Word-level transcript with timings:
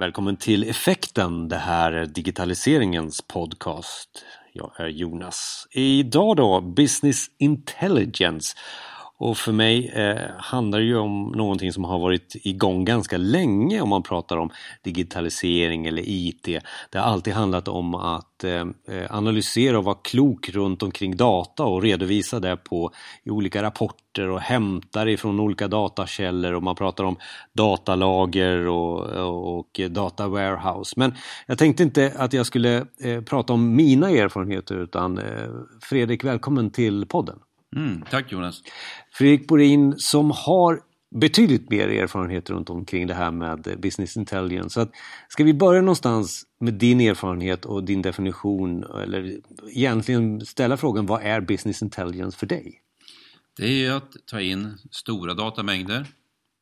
Välkommen 0.00 0.36
till 0.36 0.70
Effekten, 0.70 1.48
det 1.48 1.56
här 1.56 1.92
är 1.92 2.06
digitaliseringens 2.06 3.22
podcast. 3.22 4.24
Jag 4.52 4.80
är 4.80 4.86
Jonas. 4.88 5.66
Idag 5.70 6.36
då, 6.36 6.60
Business 6.60 7.26
Intelligence. 7.38 8.56
Och 9.20 9.36
för 9.36 9.52
mig 9.52 9.88
eh, 9.88 10.30
handlar 10.38 10.78
det 10.78 10.84
ju 10.84 10.96
om 10.96 11.32
någonting 11.36 11.72
som 11.72 11.84
har 11.84 11.98
varit 11.98 12.36
igång 12.42 12.84
ganska 12.84 13.16
länge 13.16 13.80
om 13.80 13.88
man 13.88 14.02
pratar 14.02 14.36
om 14.36 14.50
digitalisering 14.82 15.86
eller 15.86 16.02
IT. 16.06 16.44
Det 16.90 16.98
har 16.98 17.06
alltid 17.06 17.34
handlat 17.34 17.68
om 17.68 17.94
att 17.94 18.44
eh, 18.44 18.66
eh, 18.88 19.16
analysera 19.16 19.78
och 19.78 19.84
vara 19.84 19.98
klok 20.02 20.48
runt 20.48 20.82
omkring 20.82 21.16
data 21.16 21.64
och 21.64 21.82
redovisa 21.82 22.40
det 22.40 22.56
på 22.56 22.90
i 23.24 23.30
olika 23.30 23.62
rapporter 23.62 24.28
och 24.28 24.40
hämta 24.40 25.04
det 25.04 25.16
från 25.16 25.40
olika 25.40 25.68
datakällor 25.68 26.52
och 26.52 26.62
man 26.62 26.76
pratar 26.76 27.04
om 27.04 27.16
datalager 27.52 28.66
och, 28.66 29.00
och 29.56 29.80
data 29.90 30.28
warehouse. 30.28 30.94
Men 30.96 31.14
jag 31.46 31.58
tänkte 31.58 31.82
inte 31.82 32.12
att 32.16 32.32
jag 32.32 32.46
skulle 32.46 32.86
eh, 33.00 33.20
prata 33.20 33.52
om 33.52 33.76
mina 33.76 34.10
erfarenheter 34.10 34.74
utan 34.74 35.18
eh, 35.18 35.24
Fredrik, 35.82 36.24
välkommen 36.24 36.70
till 36.70 37.06
podden. 37.06 37.38
Mm, 37.76 38.02
tack 38.10 38.32
Jonas. 38.32 38.62
Fredrik 39.12 39.48
Borin 39.48 39.94
som 39.98 40.30
har 40.30 40.80
betydligt 41.14 41.70
mer 41.70 41.88
erfarenhet 41.88 42.50
runt 42.50 42.70
omkring 42.70 43.06
det 43.06 43.14
här 43.14 43.30
med 43.30 43.76
business 43.82 44.16
intelligence. 44.16 44.70
Så 44.70 44.80
att, 44.80 44.90
ska 45.28 45.44
vi 45.44 45.54
börja 45.54 45.80
någonstans 45.80 46.42
med 46.60 46.74
din 46.74 47.00
erfarenhet 47.00 47.64
och 47.64 47.84
din 47.84 48.02
definition 48.02 48.84
eller 48.84 49.40
egentligen 49.68 50.46
ställa 50.46 50.76
frågan 50.76 51.06
vad 51.06 51.22
är 51.22 51.40
business 51.40 51.82
intelligence 51.82 52.38
för 52.38 52.46
dig? 52.46 52.80
Det 53.56 53.86
är 53.86 53.92
att 53.92 54.12
ta 54.26 54.40
in 54.40 54.78
stora 54.90 55.34
datamängder, 55.34 56.06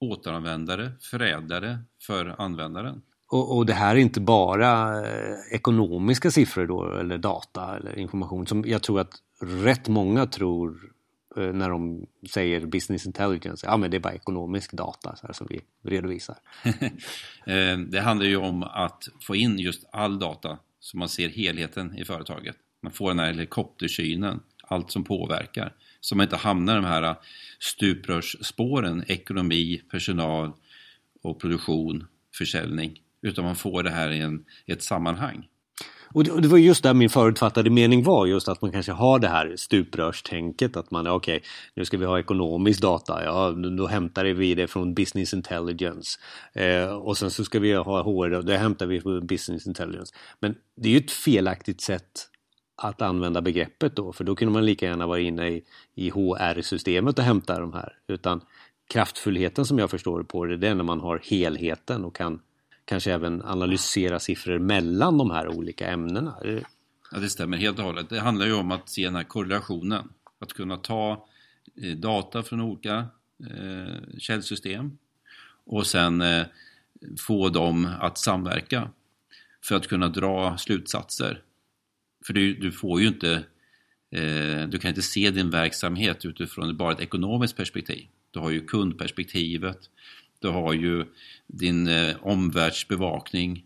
återanvändare, 0.01 0.92
förädlare 1.11 1.79
för 2.06 2.34
användaren. 2.39 3.03
Och, 3.31 3.56
och, 3.56 3.67
det 3.67 3.73
här 3.73 3.97
är 3.97 4.01
inte 4.01 4.20
bara 4.20 5.01
eh, 5.06 5.34
ekonomiska 5.53 6.31
siffror 6.31 6.67
då 6.67 6.95
eller 7.01 7.19
data 7.19 7.77
eller 7.77 7.98
information 7.98 8.47
som 8.47 8.64
jag 8.67 8.83
tror 8.83 9.01
att 9.01 9.14
rätt 9.41 9.89
många 9.89 10.27
tror 10.27 10.92
Eh, 11.39 11.53
när 11.53 11.70
de 11.70 12.06
säger 12.31 12.67
business 12.67 13.06
intelligence, 13.06 13.67
ja 13.67 13.77
men 13.77 13.91
det 13.91 13.97
är 13.97 14.00
bara 14.00 14.14
ekonomisk 14.14 14.72
data 14.72 15.17
så 15.17 15.27
här, 15.27 15.34
som 15.34 15.47
vi 15.50 15.61
redovisar. 15.91 16.36
Eh, 17.47 17.78
det 17.78 18.00
handlar 18.00 18.27
ju 18.27 18.36
om 18.36 18.62
att 18.62 19.08
få 19.20 19.36
in 19.36 19.58
just 19.58 19.84
all 19.92 20.19
data 20.19 20.58
så 20.80 20.97
man 20.97 21.08
ser 21.08 21.28
helheten 21.28 21.98
i 21.98 22.05
företaget. 22.05 22.56
Man 22.83 22.92
får 22.92 23.08
den 23.08 23.19
här 23.19 23.27
helikoptersynen, 23.27 24.41
allt 24.62 24.91
som 24.91 25.05
påverkar. 25.05 25.72
Så 26.00 26.17
man 26.17 26.25
inte 26.25 26.36
hamnar 26.36 26.72
i 26.72 26.77
de 26.77 26.84
här 26.84 27.17
stuprörsspåren, 27.58 29.05
ekonomi, 29.06 29.83
personal 29.91 30.52
och 31.23 31.41
produktion, 31.41 32.06
försäljning. 32.34 33.02
Utan 33.23 33.45
man 33.45 33.56
får 33.56 33.83
det 33.83 33.91
här 33.91 34.11
i, 34.11 34.20
en, 34.20 34.45
i 34.67 34.73
ett 34.73 34.83
sammanhang. 34.83 35.48
Och 36.14 36.25
det, 36.25 36.31
och 36.31 36.42
det, 36.42 36.48
var 36.48 36.59
just 36.59 36.83
där 36.83 36.95
min 36.95 37.11
förutfattade 37.11 37.70
mening 37.70 38.03
var, 38.05 38.27
just 38.27 38.48
att 38.48 38.62
man 38.62 38.73
kanske 38.73 38.92
har 38.92 39.19
det 39.19 39.28
här 39.28 39.55
stuprörstänket 39.56 40.77
att 40.77 40.91
man, 40.91 41.06
okej, 41.06 41.37
okay, 41.37 41.48
nu 41.75 41.84
ska 41.84 41.98
vi 41.98 42.05
ha 42.05 42.19
ekonomisk 42.19 42.83
data, 42.83 43.25
ja 43.25 43.51
då 43.51 43.87
hämtar 43.87 44.25
vi 44.25 44.55
det 44.55 44.67
från 44.67 44.95
business 44.95 45.34
intelligence. 45.34 46.19
Eh, 46.53 46.89
och 46.89 47.19
sen 47.19 47.31
så 47.31 47.45
ska 47.45 47.59
vi 47.59 47.73
ha 47.73 48.03
HR, 48.03 48.33
och 48.33 48.45
det 48.45 48.59
hämtar 48.59 48.86
vi 48.86 49.01
från 49.01 49.27
business 49.27 49.67
intelligence. 49.67 50.14
Men 50.41 50.55
det 50.77 50.89
är 50.89 50.92
ju 50.92 50.98
ett 50.98 51.11
felaktigt 51.11 51.81
sätt 51.81 52.29
att 52.83 53.03
använda 53.03 53.41
begreppet 53.41 53.97
då, 53.97 54.12
för 54.12 54.25
då 54.25 54.34
kunde 54.36 54.53
man 54.53 54.67
lika 54.67 54.86
gärna 54.86 55.06
vara 55.06 55.20
inne 55.20 55.48
i, 55.48 55.64
i 55.95 56.11
HR-systemet 56.11 57.19
och 57.19 57.25
hämta 57.25 57.61
de 57.61 57.73
här. 57.73 57.92
Utan 58.09 58.41
kraftfullheten 58.89 59.64
som 59.64 59.79
jag 59.79 59.91
förstår 59.91 60.19
det 60.19 60.25
på 60.25 60.45
det, 60.45 60.56
det 60.56 60.69
är 60.69 60.75
när 60.75 60.84
man 60.84 61.01
har 61.01 61.20
helheten 61.25 62.05
och 62.05 62.17
kan 62.17 62.41
kanske 62.89 63.12
även 63.12 63.42
analysera 63.42 64.18
siffror 64.18 64.58
mellan 64.58 65.18
de 65.18 65.30
här 65.30 65.48
olika 65.48 65.86
ämnena. 65.86 66.35
Ja, 67.13 67.18
det 67.18 67.29
stämmer 67.29 67.57
helt 67.57 67.79
och 67.79 67.85
hållet. 67.85 68.08
Det 68.08 68.20
handlar 68.20 68.46
ju 68.46 68.52
om 68.52 68.70
att 68.70 68.89
se 68.89 69.05
den 69.05 69.17
här 69.17 69.24
korrelationen. 69.24 70.08
Att 70.39 70.52
kunna 70.52 70.77
ta 70.77 71.27
eh, 71.83 71.96
data 71.96 72.42
från 72.42 72.61
olika 72.61 73.07
eh, 73.51 74.18
källsystem 74.18 74.98
och 75.64 75.86
sen 75.86 76.20
eh, 76.20 76.46
få 77.18 77.48
dem 77.48 77.89
att 78.01 78.18
samverka 78.18 78.90
för 79.64 79.74
att 79.74 79.86
kunna 79.86 80.08
dra 80.08 80.58
slutsatser. 80.58 81.42
För 82.27 82.33
du, 82.33 82.55
du 82.55 82.73
får 82.73 83.01
ju 83.01 83.08
inte, 83.08 83.33
eh, 84.11 84.68
du 84.68 84.79
kan 84.79 84.89
inte 84.89 85.02
se 85.02 85.30
din 85.30 85.51
verksamhet 85.51 86.24
utifrån 86.24 86.77
bara 86.77 86.92
ett 86.92 87.01
ekonomiskt 87.01 87.57
perspektiv. 87.57 88.07
Du 88.30 88.39
har 88.39 88.51
ju 88.51 88.67
kundperspektivet, 88.67 89.79
du 90.39 90.49
har 90.49 90.73
ju 90.73 91.05
din 91.47 91.89
eh, 91.89 92.17
omvärldsbevakning, 92.21 93.65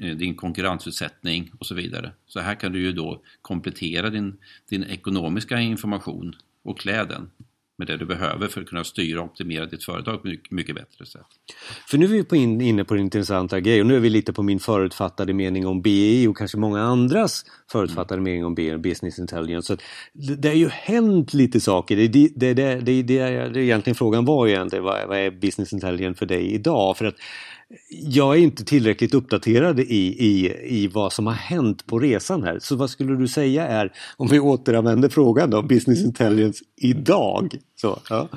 eh, 0.00 0.16
din 0.16 0.34
konkurrensutsättning 0.34 1.52
och 1.58 1.66
så 1.66 1.74
vidare. 1.74 2.12
Så 2.26 2.40
här 2.40 2.54
kan 2.54 2.72
du 2.72 2.80
ju 2.80 2.92
då 2.92 3.22
komplettera 3.42 4.10
din, 4.10 4.36
din 4.68 4.84
ekonomiska 4.84 5.60
information 5.60 6.36
och 6.62 6.78
klä 6.78 7.04
den 7.04 7.30
med 7.78 7.86
det 7.86 7.96
du 7.96 8.06
behöver 8.06 8.48
för 8.48 8.60
att 8.60 8.66
kunna 8.66 8.84
styra 8.84 9.20
och 9.20 9.26
optimera 9.26 9.66
ditt 9.66 9.84
företag 9.84 10.22
på 10.22 10.28
mycket, 10.28 10.50
mycket 10.50 10.74
bättre 10.74 11.06
sätt. 11.06 11.26
För 11.90 11.98
nu 11.98 12.04
är 12.04 12.08
vi 12.08 12.24
på 12.24 12.36
in, 12.36 12.60
inne 12.60 12.84
på 12.84 12.94
en 12.94 13.00
intressanta 13.00 13.60
grej 13.60 13.80
och 13.80 13.86
nu 13.86 13.96
är 13.96 14.00
vi 14.00 14.10
lite 14.10 14.32
på 14.32 14.42
min 14.42 14.60
förutfattade 14.60 15.32
mening 15.32 15.66
om 15.66 15.82
BI 15.82 16.26
och 16.26 16.36
kanske 16.36 16.58
många 16.58 16.82
andras 16.82 17.44
förutfattade 17.72 18.14
mm. 18.14 18.24
mening 18.24 18.44
om 18.44 18.54
BI, 18.54 18.78
Business 18.78 19.18
Intelligence. 19.18 19.66
Så 19.66 19.82
det, 20.12 20.34
det 20.34 20.48
har 20.48 20.56
ju 20.56 20.68
hänt 20.68 21.34
lite 21.34 21.60
saker. 21.60 21.96
Det, 21.96 22.08
det, 22.08 22.28
det, 22.36 22.54
det, 22.54 22.80
det, 22.80 23.02
det, 23.02 23.48
det 23.48 23.64
egentligen 23.64 23.94
frågan 23.94 24.24
var 24.24 24.48
egentligen 24.48 24.84
vad, 24.84 25.08
vad 25.08 25.18
är 25.18 25.30
Business 25.30 25.72
Intelligence 25.72 26.18
för 26.18 26.26
dig 26.26 26.54
idag? 26.54 26.96
För 26.96 27.04
att 27.04 27.16
jag 27.90 28.34
är 28.34 28.40
inte 28.40 28.64
tillräckligt 28.64 29.14
uppdaterad 29.14 29.80
i, 29.80 29.84
i, 29.84 30.52
i 30.64 30.86
vad 30.86 31.12
som 31.12 31.26
har 31.26 31.34
hänt 31.34 31.86
på 31.86 31.98
resan 31.98 32.42
här. 32.42 32.58
Så 32.58 32.76
vad 32.76 32.90
skulle 32.90 33.16
du 33.16 33.28
säga 33.28 33.66
är, 33.66 33.92
om 34.16 34.28
vi 34.28 34.40
återanvänder 34.40 35.08
frågan 35.08 35.50
då, 35.50 35.62
Business 35.62 36.04
Intelligence 36.04 36.64
idag? 36.76 37.54
Så, 37.76 38.00
ja. 38.08 38.28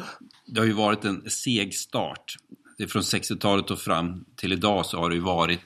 Det 0.45 0.59
har 0.59 0.67
ju 0.67 0.73
varit 0.73 1.05
en 1.05 1.29
seg 1.29 1.73
start. 1.73 2.35
Det 2.77 2.83
är 2.83 2.87
från 2.87 3.01
60-talet 3.01 3.71
och 3.71 3.79
fram 3.79 4.25
till 4.35 4.53
idag 4.53 4.85
så 4.85 4.97
har 4.97 5.09
det 5.09 5.15
ju 5.15 5.21
varit 5.21 5.59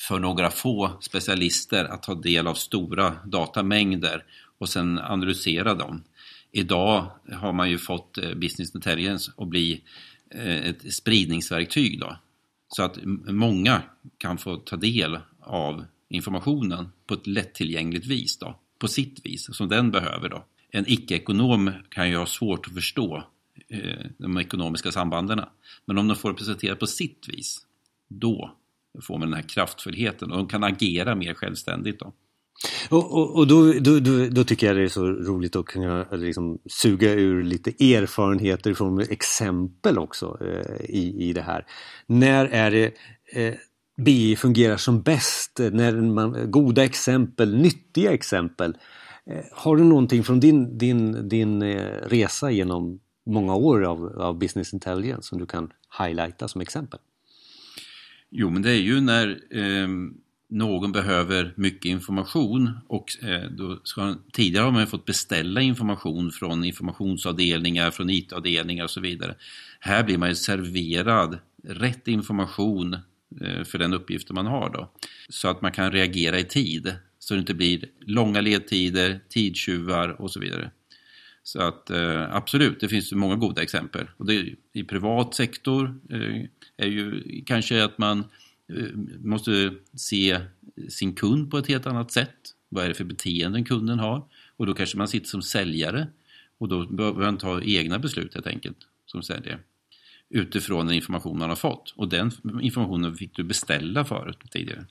för 0.00 0.18
några 0.18 0.50
få 0.50 0.90
specialister 1.00 1.84
att 1.84 2.02
ta 2.02 2.14
del 2.14 2.46
av 2.46 2.54
stora 2.54 3.16
datamängder 3.24 4.24
och 4.58 4.68
sen 4.68 4.98
analysera 4.98 5.74
dem. 5.74 6.02
Idag 6.52 7.10
har 7.32 7.52
man 7.52 7.70
ju 7.70 7.78
fått 7.78 8.18
eh, 8.18 8.34
Business 8.34 8.74
Intelligence 8.74 9.32
att 9.36 9.48
bli 9.48 9.82
eh, 10.30 10.66
ett 10.66 10.94
spridningsverktyg 10.94 12.00
då, 12.00 12.16
så 12.68 12.82
att 12.82 12.98
många 13.26 13.82
kan 14.18 14.38
få 14.38 14.56
ta 14.56 14.76
del 14.76 15.18
av 15.40 15.84
informationen 16.08 16.88
på 17.06 17.14
ett 17.14 17.26
lättillgängligt 17.26 18.06
vis 18.06 18.38
då, 18.38 18.58
på 18.78 18.88
sitt 18.88 19.26
vis, 19.26 19.56
som 19.56 19.68
den 19.68 19.90
behöver 19.90 20.28
då. 20.28 20.44
En 20.70 20.84
icke-ekonom 20.88 21.70
kan 21.88 22.10
ju 22.10 22.16
ha 22.16 22.26
svårt 22.26 22.66
att 22.66 22.74
förstå 22.74 23.24
eh, 23.68 24.06
de 24.18 24.38
ekonomiska 24.38 24.92
sambanden. 24.92 25.40
Men 25.84 25.98
om 25.98 26.08
de 26.08 26.16
får 26.16 26.28
det 26.28 26.36
presenterat 26.36 26.78
på 26.78 26.86
sitt 26.86 27.28
vis, 27.28 27.66
då 28.08 28.56
får 29.02 29.18
man 29.18 29.30
den 29.30 29.40
här 29.40 29.48
kraftfullheten 29.48 30.30
och 30.30 30.38
de 30.38 30.48
kan 30.48 30.64
agera 30.64 31.14
mer 31.14 31.34
självständigt 31.34 32.00
då. 32.00 32.12
Och, 32.90 33.12
och, 33.12 33.36
och 33.36 33.46
då, 33.46 33.72
då, 33.72 34.00
då, 34.00 34.26
då, 34.30 34.44
tycker 34.44 34.66
jag 34.66 34.76
det 34.76 34.82
är 34.82 34.88
så 34.88 35.06
roligt 35.06 35.56
att 35.56 35.64
kunna 35.64 36.06
liksom 36.12 36.58
suga 36.70 37.12
ur 37.12 37.42
lite 37.42 37.94
erfarenheter 37.94 38.74
från 38.74 39.00
exempel 39.00 39.98
också 39.98 40.38
eh, 40.40 40.84
i, 40.84 41.28
i 41.28 41.32
det 41.32 41.42
här. 41.42 41.66
När 42.06 42.44
är 42.46 42.70
det 42.70 42.92
eh, 43.32 43.54
BI 43.96 44.36
fungerar 44.36 44.76
som 44.76 45.02
bäst? 45.02 45.58
När 45.72 45.92
man, 45.92 46.50
goda 46.50 46.84
exempel, 46.84 47.56
nyttiga 47.56 48.12
exempel. 48.12 48.76
Eh, 49.30 49.44
har 49.52 49.76
du 49.76 49.84
någonting 49.84 50.24
från 50.24 50.40
din, 50.40 50.78
din, 50.78 51.28
din 51.28 51.62
eh, 51.62 51.84
resa 52.06 52.50
genom 52.50 53.00
många 53.26 53.54
år 53.54 53.84
av, 53.84 54.18
av 54.18 54.38
business 54.38 54.72
intelligence 54.72 55.28
som 55.28 55.38
du 55.38 55.46
kan 55.46 55.72
highlighta 55.98 56.48
som 56.48 56.60
exempel? 56.60 57.00
Jo, 58.30 58.50
men 58.50 58.62
det 58.62 58.70
är 58.70 58.80
ju 58.80 59.00
när 59.00 59.40
ehm, 59.50 60.14
någon 60.48 60.92
behöver 60.92 61.52
mycket 61.56 61.84
information 61.84 62.70
och 62.88 63.24
eh, 63.24 63.50
då 63.50 63.80
ska, 63.82 64.14
tidigare 64.32 64.64
har 64.64 64.72
man 64.72 64.86
fått 64.86 65.04
beställa 65.04 65.60
information 65.60 66.30
från 66.30 66.64
informationsavdelningar, 66.64 67.90
från 67.90 68.10
IT-avdelningar 68.10 68.84
och 68.84 68.90
så 68.90 69.00
vidare. 69.00 69.34
Här 69.80 70.04
blir 70.04 70.18
man 70.18 70.28
ju 70.28 70.34
serverad 70.34 71.38
rätt 71.64 72.08
information 72.08 72.94
eh, 73.40 73.64
för 73.64 73.78
den 73.78 73.94
uppgiften 73.94 74.34
man 74.34 74.46
har 74.46 74.70
då. 74.70 74.90
Så 75.28 75.48
att 75.48 75.62
man 75.62 75.72
kan 75.72 75.92
reagera 75.92 76.38
i 76.38 76.44
tid. 76.44 76.94
Så 77.18 77.34
det 77.34 77.40
inte 77.40 77.54
blir 77.54 77.84
långa 78.00 78.40
ledtider, 78.40 79.20
tidstjuvar 79.28 80.20
och 80.20 80.30
så 80.30 80.40
vidare. 80.40 80.70
Så 81.42 81.62
att 81.62 81.90
eh, 81.90 82.34
absolut, 82.34 82.80
det 82.80 82.88
finns 82.88 83.12
många 83.12 83.36
goda 83.36 83.62
exempel. 83.62 84.06
Och 84.16 84.26
det, 84.26 84.54
I 84.72 84.84
privat 84.84 85.34
sektor 85.34 86.00
är 86.76 86.86
ju 86.86 87.22
kanske 87.46 87.84
att 87.84 87.98
man 87.98 88.24
måste 89.18 89.74
se 89.94 90.40
sin 90.88 91.14
kund 91.14 91.50
på 91.50 91.58
ett 91.58 91.66
helt 91.66 91.86
annat 91.86 92.12
sätt. 92.12 92.36
Vad 92.68 92.84
är 92.84 92.88
det 92.88 92.94
för 92.94 93.04
beteenden 93.04 93.64
kunden 93.64 93.98
har? 93.98 94.24
Och 94.56 94.66
då 94.66 94.74
kanske 94.74 94.98
man 94.98 95.08
sitter 95.08 95.28
som 95.28 95.42
säljare 95.42 96.06
och 96.58 96.68
då 96.68 96.86
behöver 96.86 97.24
man 97.24 97.38
ta 97.38 97.62
egna 97.62 97.98
beslut 97.98 98.34
helt 98.34 98.46
enkelt 98.46 98.76
som 99.06 99.22
säljare. 99.22 99.58
utifrån 100.30 100.86
den 100.86 100.94
information 100.94 101.38
man 101.38 101.48
har 101.48 101.56
fått. 101.56 101.94
Och 101.96 102.08
den 102.08 102.32
informationen 102.62 103.16
fick 103.16 103.36
du 103.36 103.44
beställa 103.44 104.04
förut 104.04 104.38
tidigare. 104.50 104.84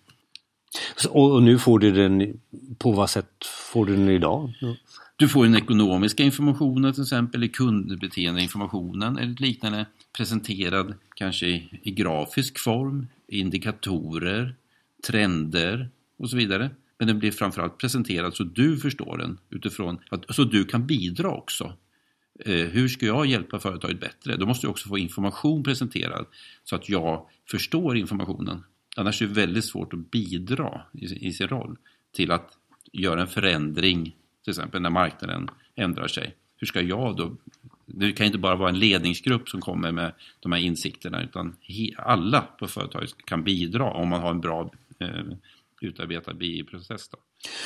Och 1.09 1.43
nu 1.43 1.59
får 1.59 1.79
du 1.79 1.91
den, 1.91 2.39
på 2.77 2.91
vad 2.91 3.09
sätt 3.09 3.45
får 3.71 3.85
du 3.85 3.95
den 3.95 4.09
idag? 4.09 4.53
Du 5.15 5.27
får 5.27 5.43
den 5.43 5.55
ekonomiska 5.55 6.23
informationen 6.23 6.93
till 6.93 7.03
exempel 7.03 7.43
i 7.43 7.49
kundbeteendeinformationen 7.49 9.17
eller 9.17 9.35
liknande 9.41 9.85
presenterad 10.17 10.93
kanske 11.15 11.47
i, 11.47 11.79
i 11.83 11.91
grafisk 11.91 12.59
form, 12.59 13.07
indikatorer, 13.27 14.55
trender 15.07 15.89
och 16.17 16.29
så 16.29 16.37
vidare. 16.37 16.69
Men 16.97 17.07
den 17.07 17.19
blir 17.19 17.31
framförallt 17.31 17.77
presenterad 17.77 18.33
så 18.33 18.43
du 18.43 18.77
förstår 18.77 19.17
den 19.17 19.37
utifrån 19.49 19.99
att 20.09 20.35
så 20.35 20.43
du 20.43 20.65
kan 20.65 20.87
bidra 20.87 21.29
också. 21.29 21.73
Eh, 22.39 22.55
hur 22.55 22.87
ska 22.87 23.05
jag 23.05 23.25
hjälpa 23.25 23.59
företaget 23.59 23.99
bättre? 23.99 24.37
Då 24.37 24.45
måste 24.45 24.65
jag 24.65 24.71
också 24.71 24.89
få 24.89 24.97
information 24.97 25.63
presenterad 25.63 26.25
så 26.63 26.75
att 26.75 26.89
jag 26.89 27.29
förstår 27.51 27.97
informationen. 27.97 28.63
Annars 28.97 29.21
är 29.21 29.27
det 29.27 29.33
väldigt 29.33 29.65
svårt 29.65 29.93
att 29.93 30.11
bidra 30.11 30.81
i, 30.93 31.27
i 31.27 31.33
sin 31.33 31.47
roll 31.47 31.77
till 32.13 32.31
att 32.31 32.51
göra 32.91 33.21
en 33.21 33.27
förändring, 33.27 34.15
till 34.43 34.51
exempel 34.51 34.81
när 34.81 34.89
marknaden 34.89 35.49
ändrar 35.75 36.07
sig. 36.07 36.35
Hur 36.57 36.67
ska 36.67 36.81
jag 36.81 37.17
då 37.17 37.37
det 37.85 38.11
kan 38.11 38.25
inte 38.25 38.37
bara 38.37 38.55
vara 38.55 38.69
en 38.69 38.79
ledningsgrupp 38.79 39.49
som 39.49 39.61
kommer 39.61 39.91
med 39.91 40.11
de 40.39 40.51
här 40.51 40.59
insikterna 40.59 41.23
utan 41.23 41.55
alla 41.97 42.41
på 42.41 42.67
företaget 42.67 43.25
kan 43.25 43.43
bidra 43.43 43.83
om 43.83 44.09
man 44.09 44.21
har 44.21 44.31
en 44.31 44.41
bra 44.41 44.71
eh, 44.99 45.09
utarbetad 45.81 46.33
BI-process. 46.33 47.09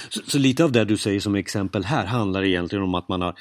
Så, 0.09 0.21
så, 0.27 0.39
lite 0.39 0.63
av 0.63 0.71
det 0.71 0.85
du 0.85 0.97
säger 0.97 1.19
som 1.19 1.35
exempel 1.35 1.83
här 1.83 2.05
handlar 2.05 2.43
egentligen 2.43 2.83
om 2.83 2.95
att 2.95 3.09
man 3.09 3.21
har 3.21 3.35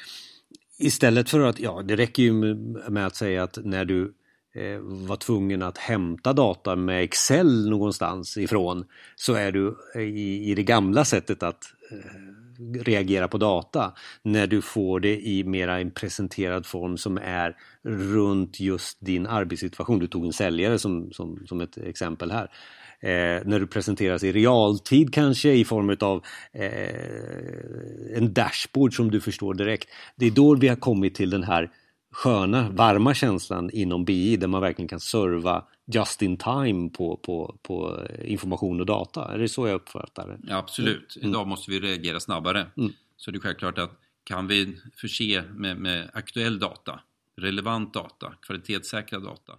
Istället 0.81 1.29
för 1.29 1.39
att, 1.39 1.59
ja 1.59 1.81
det 1.85 1.95
räcker 1.95 2.23
ju 2.23 2.55
med 2.89 3.05
att 3.05 3.15
säga 3.15 3.43
att 3.43 3.57
när 3.63 3.85
du 3.85 4.13
eh, 4.55 4.79
var 4.81 5.15
tvungen 5.15 5.61
att 5.61 5.77
hämta 5.77 6.33
data 6.33 6.75
med 6.75 7.03
Excel 7.03 7.69
någonstans 7.69 8.37
ifrån 8.37 8.85
så 9.15 9.33
är 9.33 9.51
du 9.51 9.75
i, 9.95 10.51
i 10.51 10.55
det 10.55 10.63
gamla 10.63 11.05
sättet 11.05 11.43
att 11.43 11.63
eh, 11.91 12.38
reagera 12.85 13.27
på 13.27 13.37
data 13.37 13.93
när 14.23 14.47
du 14.47 14.61
får 14.61 14.99
det 14.99 15.19
i 15.19 15.43
mera 15.43 15.79
en 15.79 15.91
presenterad 15.91 16.65
form 16.65 16.97
som 16.97 17.17
är 17.17 17.55
runt 17.83 18.59
just 18.59 18.97
din 19.05 19.27
arbetssituation. 19.27 19.99
Du 19.99 20.07
tog 20.07 20.25
en 20.25 20.33
säljare 20.33 20.79
som, 20.79 21.11
som, 21.11 21.39
som 21.45 21.61
ett 21.61 21.77
exempel 21.77 22.31
här 22.31 22.51
eh, 22.99 23.41
när 23.45 23.59
du 23.59 23.67
presenteras 23.67 24.23
i 24.23 24.31
realtid 24.31 25.13
kanske 25.13 25.51
i 25.51 25.65
form 25.65 25.97
av 25.99 26.23
eh, 26.53 28.17
en 28.17 28.33
dashboard 28.33 28.95
som 28.95 29.11
du 29.11 29.21
förstår 29.21 29.53
direkt. 29.53 29.89
Det 30.15 30.25
är 30.25 30.31
då 30.31 30.55
vi 30.55 30.67
har 30.67 30.75
kommit 30.75 31.15
till 31.15 31.29
den 31.29 31.43
här 31.43 31.69
sköna, 32.11 32.69
varma 32.69 33.13
känslan 33.13 33.69
inom 33.69 34.05
BI 34.05 34.37
där 34.37 34.47
man 34.47 34.61
verkligen 34.61 34.87
kan 34.87 34.99
serva 34.99 35.65
just 35.85 36.21
in 36.21 36.37
time 36.37 36.89
på, 36.89 37.17
på, 37.17 37.55
på 37.61 38.07
information 38.23 38.79
och 38.79 38.85
data. 38.85 39.33
Är 39.33 39.37
det 39.37 39.49
så 39.49 39.67
jag 39.67 39.75
uppfattar 39.75 40.27
det? 40.27 40.39
Ja, 40.47 40.57
absolut. 40.57 41.15
Mm. 41.15 41.29
Idag 41.29 41.47
måste 41.47 41.71
vi 41.71 41.79
reagera 41.79 42.19
snabbare. 42.19 42.67
Mm. 42.77 42.91
Så 43.17 43.31
det 43.31 43.37
är 43.37 43.39
självklart 43.39 43.77
att 43.77 43.91
kan 44.23 44.47
vi 44.47 44.77
förse 44.95 45.43
med, 45.55 45.77
med 45.77 46.09
aktuell 46.13 46.59
data, 46.59 46.99
relevant 47.37 47.93
data, 47.93 48.33
kvalitetssäkrad 48.41 49.23
data 49.23 49.53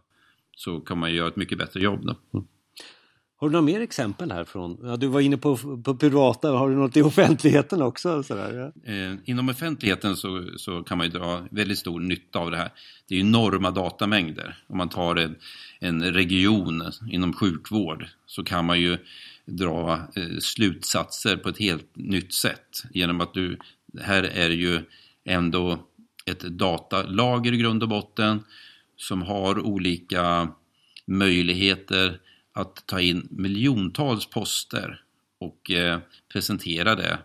så 0.57 0.81
kan 0.81 0.99
man 0.99 1.13
göra 1.13 1.29
ett 1.29 1.37
mycket 1.37 1.59
bättre 1.59 1.81
jobb. 1.81 2.07
Då. 2.07 2.15
Mm. 2.35 2.47
Har 3.41 3.49
du 3.49 3.53
några 3.53 3.65
mer 3.65 3.81
exempel 3.81 4.33
härifrån? 4.33 4.79
Ja, 4.83 4.97
du 4.97 5.07
var 5.07 5.21
inne 5.21 5.37
på, 5.37 5.57
på 5.85 5.97
privata, 5.97 6.51
har 6.51 6.71
du 6.71 6.77
något 6.77 6.97
i 6.97 7.03
offentligheten 7.03 7.83
också? 7.83 8.23
Sådär, 8.23 8.73
ja? 8.85 8.93
eh, 8.93 9.15
inom 9.25 9.49
offentligheten 9.49 10.17
så, 10.17 10.45
så 10.57 10.83
kan 10.83 10.99
man 10.99 11.07
ju 11.07 11.13
dra 11.13 11.47
väldigt 11.51 11.79
stor 11.79 12.01
nytta 12.01 12.39
av 12.39 12.51
det 12.51 12.57
här. 12.57 12.73
Det 13.09 13.15
är 13.15 13.19
ju 13.19 13.25
enorma 13.25 13.71
datamängder. 13.71 14.59
Om 14.67 14.79
man 14.79 14.89
tar 14.89 15.17
en, 15.17 15.37
en 15.79 16.13
region 16.13 16.83
inom 17.11 17.33
sjukvård 17.33 18.07
så 18.27 18.45
kan 18.45 18.65
man 18.65 18.81
ju 18.81 18.99
dra 19.45 19.93
eh, 19.93 20.39
slutsatser 20.41 21.37
på 21.37 21.49
ett 21.49 21.59
helt 21.59 21.97
nytt 21.97 22.35
sätt 22.35 22.83
genom 22.91 23.21
att 23.21 23.35
du, 23.35 23.59
här 24.01 24.23
är 24.23 24.49
det 24.49 24.55
ju 24.55 24.81
ändå 25.25 25.79
ett 26.27 26.41
datalager 26.41 27.53
i 27.53 27.57
grund 27.57 27.83
och 27.83 27.89
botten 27.89 28.45
som 28.97 29.23
har 29.23 29.67
olika 29.67 30.49
möjligheter 31.07 32.21
att 32.53 32.87
ta 32.87 33.01
in 33.01 33.29
miljontals 33.31 34.27
poster 34.27 35.03
och 35.39 35.71
eh, 35.71 35.99
presentera 36.33 36.95
det 36.95 37.19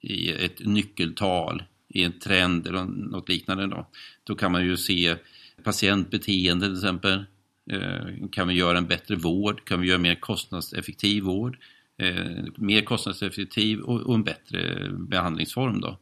i 0.00 0.30
ett 0.30 0.66
nyckeltal, 0.66 1.62
i 1.88 2.04
en 2.04 2.18
trend 2.18 2.66
eller 2.66 2.84
något 2.84 3.28
liknande. 3.28 3.66
Då, 3.66 3.86
då 4.24 4.34
kan 4.34 4.52
man 4.52 4.64
ju 4.64 4.76
se 4.76 5.16
patientbeteende 5.62 6.66
till 6.66 6.76
exempel. 6.76 7.24
Eh, 7.70 8.28
kan 8.32 8.48
vi 8.48 8.54
göra 8.54 8.78
en 8.78 8.86
bättre 8.86 9.16
vård? 9.16 9.64
Kan 9.64 9.80
vi 9.80 9.88
göra 9.88 9.98
mer 9.98 10.14
kostnadseffektiv 10.14 11.22
vård? 11.22 11.58
Eh, 11.98 12.44
mer 12.56 12.82
kostnadseffektiv 12.82 13.80
och, 13.80 14.00
och, 14.00 14.14
en 14.14 14.24
bättre 14.24 14.88
behandlingsform 14.90 15.80
då. 15.80 15.98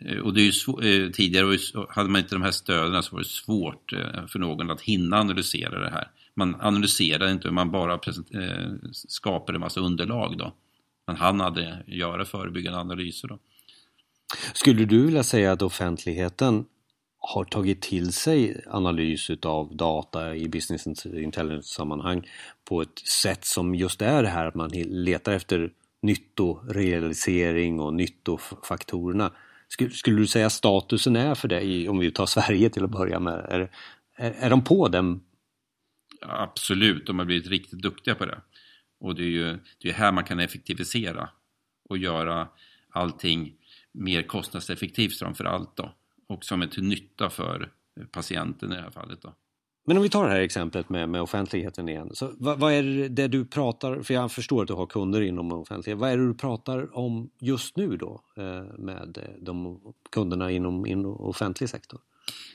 Eh, 0.00 0.18
och 0.18 0.34
det 0.34 0.40
är 0.40 0.44
ju 0.44 1.04
eh, 1.04 1.10
tidigare 1.10 1.58
hade 1.88 2.08
man 2.08 2.20
inte 2.20 2.34
de 2.34 2.42
här 2.42 2.50
stöden 2.50 3.02
så 3.02 3.16
var 3.16 3.22
det 3.22 3.28
svårt 3.28 3.92
eh, 3.92 4.26
för 4.26 4.38
någon 4.38 4.70
att 4.70 4.80
hinna 4.80 5.20
analysera 5.20 5.78
det 5.78 5.90
här 5.90 6.08
man 6.36 6.60
analyserar 6.60 7.30
inte, 7.30 7.50
man 7.50 7.70
bara 7.70 7.94
eh, 7.94 8.72
skapar 8.92 9.54
en 9.54 9.60
massa 9.60 9.80
underlag 9.80 10.38
då. 10.38 10.54
Men 11.06 11.16
han 11.16 11.40
hade 11.40 11.84
göra 11.86 12.24
förebyggande 12.24 12.78
analyser 12.78 13.28
då. 13.28 13.38
Skulle 14.54 14.84
du 14.84 15.06
vilja 15.06 15.22
säga 15.22 15.52
att 15.52 15.62
offentligheten 15.62 16.64
har 17.18 17.44
tagit 17.44 17.82
till 17.82 18.12
sig 18.12 18.64
analys 18.70 19.30
av 19.42 19.76
data 19.76 20.36
i 20.36 20.48
business 20.48 21.06
intelligence-sammanhang 21.06 22.28
på 22.64 22.82
ett 22.82 22.98
sätt 22.98 23.44
som 23.44 23.74
just 23.74 24.02
är 24.02 24.22
det 24.22 24.28
här 24.28 24.46
att 24.46 24.54
man 24.54 24.70
letar 24.74 25.32
efter 25.32 25.70
nyttorealisering 26.02 27.80
och 27.80 27.94
nyttofaktorerna. 27.94 29.32
Skulle, 29.68 29.90
skulle 29.90 30.16
du 30.16 30.26
säga 30.26 30.50
statusen 30.50 31.16
är 31.16 31.34
för 31.34 31.48
dig, 31.48 31.88
om 31.88 31.98
vi 31.98 32.10
tar 32.10 32.26
Sverige 32.26 32.70
till 32.70 32.84
att 32.84 32.90
börja 32.90 33.20
med? 33.20 33.34
Är, 33.34 33.70
är, 34.16 34.30
är 34.38 34.50
de 34.50 34.64
på 34.64 34.88
den 34.88 35.20
Absolut, 36.22 37.06
de 37.06 37.18
har 37.18 37.26
blivit 37.26 37.46
riktigt 37.46 37.82
duktiga 37.82 38.14
på 38.14 38.24
det. 38.26 38.40
Och 39.00 39.14
det 39.14 39.22
är 39.22 39.26
ju 39.26 39.58
det 39.78 39.88
är 39.88 39.92
här 39.92 40.12
man 40.12 40.24
kan 40.24 40.40
effektivisera 40.40 41.28
och 41.88 41.98
göra 41.98 42.48
allting 42.90 43.54
mer 43.92 44.22
kostnadseffektivt 44.22 45.18
framför 45.18 45.44
allt 45.44 45.76
då. 45.76 45.94
Och 46.28 46.44
som 46.44 46.62
är 46.62 46.66
till 46.66 46.84
nytta 46.84 47.30
för 47.30 47.70
patienten 48.10 48.72
i 48.72 48.74
det 48.74 48.82
här 48.82 48.90
fallet 48.90 49.22
då. 49.22 49.34
Men 49.84 49.96
om 49.96 50.02
vi 50.02 50.08
tar 50.08 50.24
det 50.24 50.30
här 50.30 50.40
exemplet 50.40 50.88
med, 50.88 51.08
med 51.08 51.22
offentligheten 51.22 51.88
igen. 51.88 52.10
Så 52.14 52.32
vad, 52.38 52.58
vad, 52.58 52.72
är 52.72 53.08
det 53.08 53.28
du 53.28 53.44
pratar, 53.44 54.02
för 54.02 54.14
jag 54.14 54.32
förstår 54.32 54.62
att 54.62 54.68
du 54.68 54.74
har 54.74 54.86
kunder 54.86 55.20
inom 55.20 55.52
offentlighet. 55.52 56.00
Vad 56.00 56.10
är 56.10 56.16
det 56.16 56.26
du 56.26 56.34
pratar 56.34 56.96
om 56.98 57.30
just 57.40 57.76
nu 57.76 57.96
då 57.96 58.20
eh, 58.36 58.62
med 58.78 59.18
de 59.40 59.80
kunderna 60.12 60.50
inom, 60.50 60.86
inom 60.86 61.16
offentlig 61.20 61.68
sektor? 61.68 62.00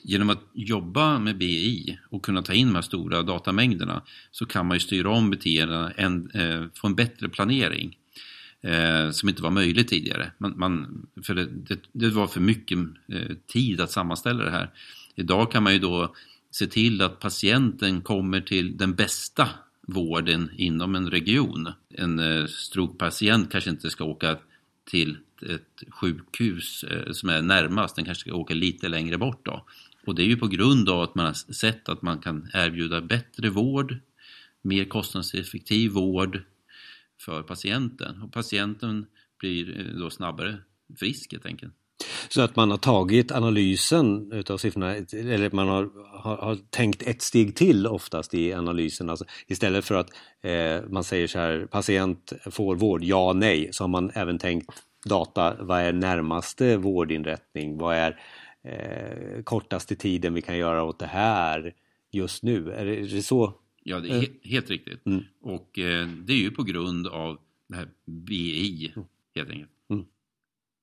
Genom 0.03 0.29
att 0.29 0.43
jobba 0.53 1.19
med 1.19 1.37
BI 1.37 1.99
och 2.09 2.25
kunna 2.25 2.41
ta 2.41 2.53
in 2.53 2.67
de 2.67 2.75
här 2.75 2.81
stora 2.81 3.21
datamängderna 3.21 4.01
så 4.31 4.45
kan 4.45 4.65
man 4.65 4.75
ju 4.75 4.79
styra 4.79 5.09
om 5.09 5.29
beteendena, 5.29 5.91
en, 5.91 6.31
eh, 6.31 6.65
få 6.73 6.87
en 6.87 6.95
bättre 6.95 7.29
planering 7.29 7.97
eh, 8.61 9.11
som 9.11 9.29
inte 9.29 9.41
var 9.43 9.51
möjligt 9.51 9.87
tidigare. 9.87 10.31
Man, 10.37 10.53
man 10.59 11.05
för 11.23 11.35
det, 11.35 11.45
det, 11.45 11.79
det, 11.91 12.09
var 12.09 12.27
för 12.27 12.41
mycket 12.41 12.77
eh, 13.07 13.35
tid 13.47 13.81
att 13.81 13.91
sammanställa 13.91 14.43
det 14.43 14.51
här. 14.51 14.69
Idag 15.15 15.51
kan 15.51 15.63
man 15.63 15.73
ju 15.73 15.79
då 15.79 16.15
se 16.51 16.67
till 16.67 17.01
att 17.01 17.19
patienten 17.19 18.01
kommer 18.01 18.41
till 18.41 18.77
den 18.77 18.95
bästa 18.95 19.49
vården 19.87 20.51
inom 20.57 20.95
en 20.95 21.09
region. 21.09 21.71
En 21.89 22.19
eh, 22.19 22.45
strokepatient 22.45 23.51
kanske 23.51 23.69
inte 23.69 23.89
ska 23.89 24.03
åka 24.03 24.37
till 24.89 25.17
ett 25.43 25.83
sjukhus 25.89 26.83
eh, 26.83 27.11
som 27.11 27.29
är 27.29 27.41
närmast, 27.41 27.95
den 27.95 28.05
kanske 28.05 28.21
ska 28.21 28.37
åka 28.37 28.53
lite 28.53 28.87
längre 28.87 29.17
bort 29.17 29.45
då. 29.45 29.65
Och 30.05 30.15
det 30.15 30.23
är 30.23 30.27
ju 30.27 30.37
på 30.37 30.47
grund 30.47 30.89
av 30.89 31.01
att 31.01 31.15
man 31.15 31.25
har 31.25 31.53
sett 31.53 31.89
att 31.89 32.01
man 32.01 32.19
kan 32.19 32.49
erbjuda 32.53 33.01
bättre 33.01 33.49
vård, 33.49 33.97
mer 34.61 34.85
kostnadseffektiv 34.85 35.91
vård 35.91 36.41
för 37.21 37.43
patienten. 37.43 38.21
Och 38.21 38.33
patienten 38.33 39.05
blir 39.39 39.79
eh, 39.79 39.99
då 39.99 40.09
snabbare 40.09 40.57
frisk 40.99 41.31
helt 41.31 41.45
enkelt. 41.45 41.73
Så 42.29 42.41
att 42.41 42.55
man 42.55 42.71
har 42.71 42.77
tagit 42.77 43.31
analysen 43.31 44.31
utav 44.31 44.57
siffrorna, 44.57 44.95
eller 44.95 45.51
man 45.51 45.67
har, 45.67 45.89
har, 46.19 46.37
har, 46.37 46.57
tänkt 46.69 47.01
ett 47.01 47.21
steg 47.21 47.55
till 47.55 47.87
oftast 47.87 48.33
i 48.33 48.53
analysen. 48.53 49.09
Alltså 49.09 49.25
istället 49.47 49.85
för 49.85 49.95
att 49.95 50.09
eh, 50.41 50.89
man 50.89 51.03
säger 51.03 51.27
så 51.27 51.39
här, 51.39 51.65
patient 51.65 52.33
får 52.51 52.75
vård, 52.75 53.03
ja, 53.03 53.33
nej, 53.33 53.69
så 53.71 53.83
har 53.83 53.87
man 53.87 54.11
även 54.13 54.39
tänkt 54.39 54.69
data, 55.07 55.55
vad 55.59 55.81
är 55.81 55.93
närmaste 55.93 56.77
vårdinrättning? 56.77 57.77
Vad 57.77 57.95
är 57.95 58.19
eh, 58.63 59.43
kortaste 59.43 59.95
tiden 59.95 60.33
vi 60.33 60.41
kan 60.41 60.57
göra 60.57 60.83
åt 60.83 60.99
det 60.99 61.05
här 61.05 61.73
just 62.11 62.43
nu? 62.43 62.71
Är 62.71 62.85
det, 62.85 62.95
är 62.95 63.07
det 63.07 63.23
så? 63.23 63.53
Ja, 63.83 63.99
det 63.99 64.09
är 64.09 64.21
he 64.21 64.27
helt 64.43 64.69
riktigt. 64.69 65.05
Mm. 65.05 65.23
Och 65.41 65.79
eh, 65.79 66.07
det 66.07 66.33
är 66.33 66.37
ju 66.37 66.51
på 66.51 66.63
grund 66.63 67.07
av 67.07 67.37
det 67.67 67.75
här 67.75 67.89
BI, 68.05 68.93
helt 69.35 69.49
enkelt. 69.49 69.71
Mm. 69.89 70.05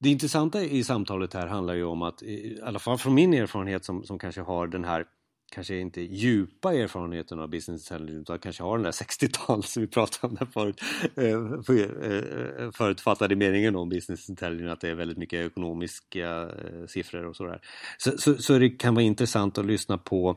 Det 0.01 0.09
intressanta 0.09 0.63
i 0.63 0.85
samtalet 0.85 1.35
här 1.35 1.47
handlar 1.47 1.75
ju 1.75 1.85
om 1.85 2.03
att, 2.03 2.23
i 2.23 2.61
alla 2.63 2.79
fall 2.79 2.99
från 2.99 3.15
min 3.15 3.35
erfarenhet 3.35 3.85
som, 3.85 4.05
som 4.05 4.19
kanske 4.19 4.41
har 4.41 4.67
den 4.67 4.85
här 4.85 5.07
kanske 5.55 5.79
inte 5.79 6.01
djupa 6.01 6.75
erfarenheten 6.75 7.39
av 7.39 7.49
business 7.49 7.91
intelligence 7.91 8.21
utan 8.21 8.39
kanske 8.39 8.63
har 8.63 8.77
den 8.77 8.85
där 8.85 8.91
60-tal 8.91 9.63
som 9.63 9.83
vi 9.83 9.87
pratade 9.87 10.27
om 10.27 10.35
där 10.35 10.47
förut, 10.47 10.81
eh, 11.17 11.63
för, 11.63 11.83
eh, 11.83 12.71
förutfattade 12.71 13.37
meningen 13.37 13.77
om 13.77 13.89
business 13.89 14.29
intelligence 14.29 14.73
att 14.73 14.81
det 14.81 14.89
är 14.89 14.95
väldigt 14.95 15.19
mycket 15.19 15.47
ekonomiska 15.47 16.43
eh, 16.43 16.87
siffror 16.87 17.25
och 17.27 17.37
sådär. 17.37 17.61
Så, 17.99 18.19
så, 18.19 18.35
så 18.35 18.59
det 18.59 18.71
kan 18.71 18.95
vara 18.95 19.05
intressant 19.05 19.59
att 19.59 19.67
lyssna 19.67 19.99
på 19.99 20.37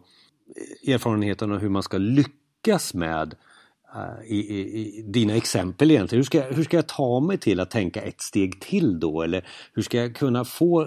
erfarenheten 0.87 1.51
av 1.51 1.59
hur 1.59 1.69
man 1.69 1.83
ska 1.83 1.97
lyckas 1.97 2.93
med 2.93 3.35
i, 4.25 4.35
i, 4.35 4.79
i, 4.79 5.01
dina 5.01 5.35
exempel 5.35 5.91
egentligen. 5.91 6.19
Hur 6.19 6.25
ska, 6.25 6.41
hur 6.41 6.63
ska 6.63 6.77
jag 6.77 6.87
ta 6.87 7.19
mig 7.19 7.37
till 7.37 7.59
att 7.59 7.71
tänka 7.71 8.01
ett 8.01 8.21
steg 8.21 8.61
till 8.61 8.99
då? 8.99 9.21
Eller 9.21 9.47
hur 9.73 9.81
ska 9.81 9.97
jag 9.97 10.15
kunna 10.15 10.45
få 10.45 10.81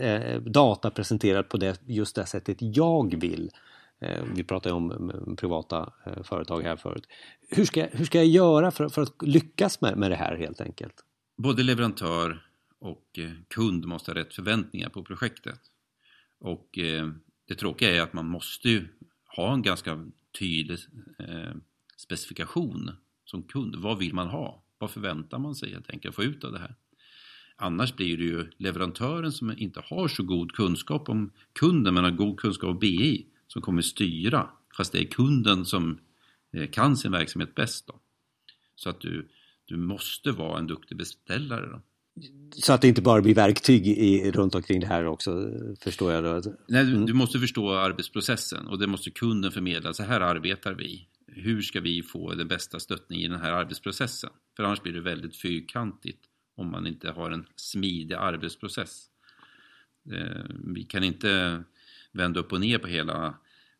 eh, 0.00 0.40
data 0.40 0.90
presenterat 0.90 1.48
på 1.48 1.56
det, 1.56 1.80
just 1.86 2.16
det 2.16 2.26
sättet 2.26 2.56
jag 2.60 3.20
vill? 3.20 3.50
Eh, 4.00 4.24
vi 4.34 4.44
pratade 4.44 4.74
om 4.74 5.10
eh, 5.10 5.34
privata 5.34 5.92
eh, 6.06 6.22
företag 6.22 6.62
här 6.62 6.76
förut. 6.76 7.06
Hur 7.50 7.64
ska, 7.64 7.86
hur 7.92 8.04
ska 8.04 8.18
jag 8.18 8.26
göra 8.26 8.70
för, 8.70 8.88
för 8.88 9.02
att 9.02 9.22
lyckas 9.22 9.80
med, 9.80 9.98
med 9.98 10.10
det 10.10 10.16
här 10.16 10.36
helt 10.36 10.60
enkelt? 10.60 11.04
Både 11.36 11.62
leverantör 11.62 12.42
och 12.78 13.18
kund 13.48 13.84
måste 13.84 14.10
ha 14.10 14.16
rätt 14.18 14.34
förväntningar 14.34 14.88
på 14.88 15.04
projektet. 15.04 15.60
Och 16.40 16.68
det 17.48 17.54
tråkiga 17.54 17.96
är 17.96 18.00
att 18.00 18.12
man 18.12 18.26
måste 18.26 18.68
ju 18.68 18.88
ha 19.36 19.54
en 19.54 19.62
ganska 19.62 20.06
tydlig 20.38 20.78
specifikation 21.96 22.90
som 23.24 23.42
kund. 23.42 23.76
Vad 23.76 23.98
vill 23.98 24.14
man 24.14 24.28
ha? 24.28 24.64
Vad 24.78 24.90
förväntar 24.90 25.38
man 25.38 25.54
sig 25.54 25.70
helt 25.70 25.90
enkelt 25.90 26.14
få 26.14 26.22
ut 26.22 26.44
av 26.44 26.52
det 26.52 26.58
här? 26.58 26.74
Annars 27.56 27.96
blir 27.96 28.16
det 28.16 28.24
ju 28.24 28.50
leverantören 28.56 29.32
som 29.32 29.58
inte 29.58 29.82
har 29.84 30.08
så 30.08 30.22
god 30.22 30.52
kunskap 30.52 31.08
om 31.08 31.32
kunden 31.52 31.94
men 31.94 32.04
har 32.04 32.10
god 32.10 32.40
kunskap 32.40 32.70
om 32.70 32.78
BI 32.78 33.26
som 33.46 33.62
kommer 33.62 33.82
styra 33.82 34.48
fast 34.76 34.92
det 34.92 35.00
är 35.00 35.04
kunden 35.04 35.64
som 35.64 35.98
eh, 36.52 36.70
kan 36.70 36.96
sin 36.96 37.12
verksamhet 37.12 37.54
bäst. 37.54 37.86
Då. 37.86 38.00
Så 38.74 38.90
att 38.90 39.00
du, 39.00 39.28
du 39.64 39.76
måste 39.76 40.32
vara 40.32 40.58
en 40.58 40.66
duktig 40.66 40.98
beställare. 40.98 41.66
Då. 41.66 41.82
Så 42.54 42.72
att 42.72 42.80
det 42.80 42.88
inte 42.88 43.02
bara 43.02 43.22
blir 43.22 43.34
verktyg 43.34 43.86
i, 43.86 44.30
runt 44.30 44.54
omkring 44.54 44.80
det 44.80 44.86
här 44.86 45.06
också, 45.06 45.50
förstår 45.80 46.12
jag 46.12 46.24
då? 46.24 46.52
Nej, 46.68 46.84
du, 46.84 46.94
mm. 46.94 47.06
du 47.06 47.12
måste 47.12 47.38
förstå 47.38 47.74
arbetsprocessen 47.74 48.66
och 48.66 48.78
det 48.78 48.86
måste 48.86 49.10
kunden 49.10 49.52
förmedla. 49.52 49.92
Så 49.92 50.02
här 50.02 50.20
arbetar 50.20 50.74
vi 50.74 51.08
hur 51.26 51.62
ska 51.62 51.80
vi 51.80 52.02
få 52.02 52.34
den 52.34 52.48
bästa 52.48 52.80
stöttningen 52.80 53.30
i 53.30 53.34
den 53.34 53.42
här 53.42 53.52
arbetsprocessen? 53.52 54.30
För 54.56 54.62
annars 54.62 54.82
blir 54.82 54.92
det 54.92 55.00
väldigt 55.00 55.36
fyrkantigt 55.36 56.20
om 56.56 56.70
man 56.70 56.86
inte 56.86 57.10
har 57.10 57.30
en 57.30 57.46
smidig 57.56 58.14
arbetsprocess. 58.14 59.06
Eh, 60.12 60.44
vi 60.74 60.84
kan 60.84 61.04
inte 61.04 61.62
vända 62.16 62.40
upp 62.40 62.52
och 62.52 62.60
ner 62.60 62.78
på 62.78 62.86
hela 62.86 63.34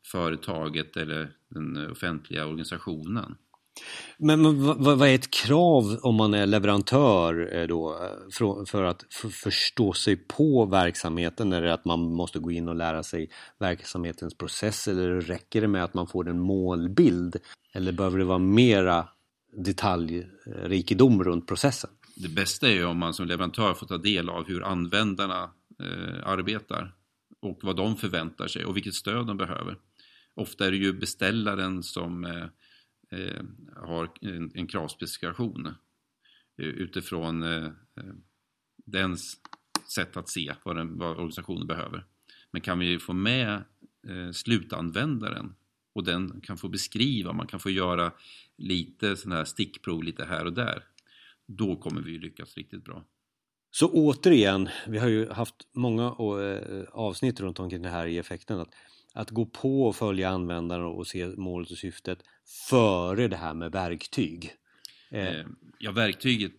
företaget 0.05 0.97
eller 0.97 1.31
den 1.51 1.91
offentliga 1.91 2.47
organisationen. 2.47 3.37
Men 4.19 4.63
vad 4.85 5.03
är 5.03 5.15
ett 5.15 5.31
krav 5.31 5.99
om 6.03 6.15
man 6.15 6.35
är 6.35 6.47
leverantör 6.47 7.57
eh, 7.57 7.67
då 7.67 7.93
eh, 7.93 8.65
för 8.67 8.83
att 8.83 9.05
förstå 9.45 9.93
sig 9.93 10.17
på 10.17 10.65
verksamheten? 10.65 11.53
Är 11.53 11.63
det 11.63 11.75
att 11.75 11.85
man 11.85 12.01
måste 12.01 12.39
gå 12.39 12.51
in 12.51 12.69
och 12.69 12.77
lära 12.77 13.03
sig 13.03 13.31
verksamhetens 13.59 14.39
process 14.39 14.89
eller 14.89 15.21
räcker 15.21 15.61
det 15.61 15.69
med 15.69 15.85
att 15.85 15.95
man 15.95 16.07
får 16.07 16.29
en 16.29 16.41
målbild? 16.41 17.37
Eller 17.73 17.93
behöver 17.93 18.19
det 18.19 18.25
vara 18.25 18.39
mera 18.39 19.09
detaljrikedom 19.65 21.25
runt 21.25 21.49
processen? 21.49 21.91
Det 22.17 22.29
bästa 22.29 22.69
är 22.69 22.73
ju 22.73 22.85
om 22.85 22.99
man 22.99 23.15
som 23.15 23.27
leverantör 23.27 23.75
får 23.75 23.87
ta 23.87 23.99
del 23.99 24.29
av 24.29 24.47
hur 24.47 24.65
användarna 24.65 25.51
eh, 25.81 26.29
arbetar 26.29 26.93
och 27.41 27.59
vad 27.63 27.77
de 27.77 27.97
förväntar 27.97 28.49
sig 28.49 28.65
och 28.65 28.77
vilket 28.77 28.95
stöd 28.95 29.27
de 29.27 29.37
behöver. 29.37 29.79
Ofta 30.35 30.67
är 30.67 30.71
det 30.71 30.77
ju 30.77 30.93
beställaren 30.93 31.83
som 31.83 32.25
eh, 32.25 32.47
eh, 33.21 33.43
har 33.77 34.11
en, 34.21 34.51
en 34.55 34.67
kravspecifikation 34.67 35.67
eh, 35.67 36.67
utifrån 36.67 37.43
eh, 37.43 37.71
dens 38.87 39.41
sätt 39.95 40.17
att 40.17 40.29
se 40.29 40.55
vad, 40.65 40.77
den, 40.77 40.99
vad 40.99 41.11
organisationen 41.11 41.67
behöver. 41.67 42.05
Men 42.51 42.61
kan 42.61 42.79
vi 42.79 42.99
få 42.99 43.13
med 43.13 43.65
eh, 44.09 44.31
slutanvändaren 44.33 45.55
och 45.93 46.05
den 46.05 46.41
kan 46.41 46.59
få 46.59 46.69
beskriva, 46.69 47.33
man 47.33 47.47
kan 47.47 47.61
få 47.61 47.71
göra 47.71 48.13
lite 48.57 49.17
sådana 49.17 49.37
här 49.37 49.45
stickprov 49.45 50.03
lite 50.03 50.25
här 50.25 50.45
och 50.45 50.53
där. 50.53 50.85
Då 51.47 51.77
kommer 51.77 52.01
vi 52.01 52.19
lyckas 52.19 52.57
riktigt 52.57 52.85
bra. 52.85 53.05
Så 53.71 53.91
återigen, 53.93 54.69
vi 54.87 54.99
har 54.99 55.09
ju 55.09 55.31
haft 55.31 55.55
många 55.73 56.05
eh, 56.07 56.85
avsnitt 56.93 57.41
runt 57.41 57.61
omkring 57.61 57.83
det 57.83 57.89
här 57.89 58.07
i 58.07 58.19
effekten. 58.19 58.61
Att 58.61 58.75
att 59.17 59.31
gå 59.31 59.47
på 59.47 59.83
och 59.83 59.97
följa 59.97 60.29
användaren 60.29 60.85
och 60.85 61.07
se 61.07 61.27
målet 61.27 61.71
och 61.71 61.79
syftet 61.79 62.19
före 62.71 63.29
det 63.29 63.37
här 63.37 63.55
med 63.55 63.73
verktyg. 63.73 64.53
Eh. 65.11 65.29
Eh, 65.29 65.47
ja, 65.79 65.93
verktyget 65.93 66.53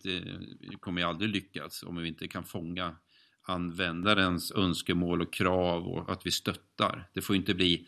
kommer 0.80 1.00
ju 1.00 1.06
aldrig 1.06 1.30
lyckas 1.30 1.82
om 1.82 1.96
vi 1.96 2.08
inte 2.08 2.28
kan 2.28 2.44
fånga 2.44 2.96
användarens 3.42 4.52
önskemål 4.52 5.22
och 5.22 5.32
krav 5.32 5.88
och 5.88 6.12
att 6.12 6.26
vi 6.26 6.30
stöttar. 6.30 7.08
Det 7.14 7.20
får 7.20 7.36
inte 7.36 7.54
bli 7.54 7.86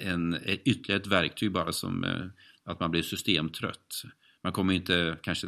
en, 0.00 0.38
ytterligare 0.64 1.00
ett 1.00 1.06
verktyg 1.06 1.52
bara 1.52 1.72
som 1.72 2.04
att 2.64 2.80
man 2.80 2.90
blir 2.90 3.02
systemtrött. 3.02 4.02
Man 4.42 4.52
kommer 4.52 4.74
inte 4.74 5.18
kanske 5.22 5.46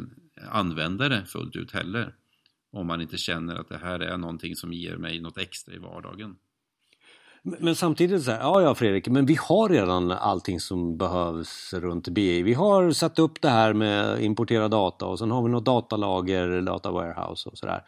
använda 0.51 1.09
det 1.09 1.25
fullt 1.25 1.55
ut 1.55 1.71
heller 1.71 2.13
om 2.75 2.87
man 2.87 3.01
inte 3.01 3.17
känner 3.17 3.55
att 3.55 3.69
det 3.69 3.77
här 3.77 3.99
är 3.99 4.17
någonting 4.17 4.55
som 4.55 4.73
ger 4.73 4.97
mig 4.97 5.19
något 5.19 5.37
extra 5.37 5.75
i 5.75 5.77
vardagen. 5.77 6.35
Men 7.41 7.75
samtidigt 7.75 8.23
så 8.23 8.31
här, 8.31 8.39
ja 8.39 8.61
ja 8.61 8.75
Fredrik, 8.75 9.07
men 9.07 9.25
vi 9.25 9.37
har 9.41 9.69
redan 9.69 10.11
allting 10.11 10.59
som 10.59 10.97
behövs 10.97 11.73
runt 11.73 12.07
BI. 12.07 12.43
Vi 12.43 12.53
har 12.53 12.91
satt 12.91 13.19
upp 13.19 13.41
det 13.41 13.49
här 13.49 13.73
med 13.73 14.23
importera 14.23 14.67
data 14.67 15.05
och 15.05 15.19
sen 15.19 15.31
har 15.31 15.43
vi 15.43 15.49
något 15.49 15.65
datalager, 15.65 16.61
data 16.61 16.91
warehouse 16.91 17.49
och 17.49 17.57
sådär. 17.57 17.83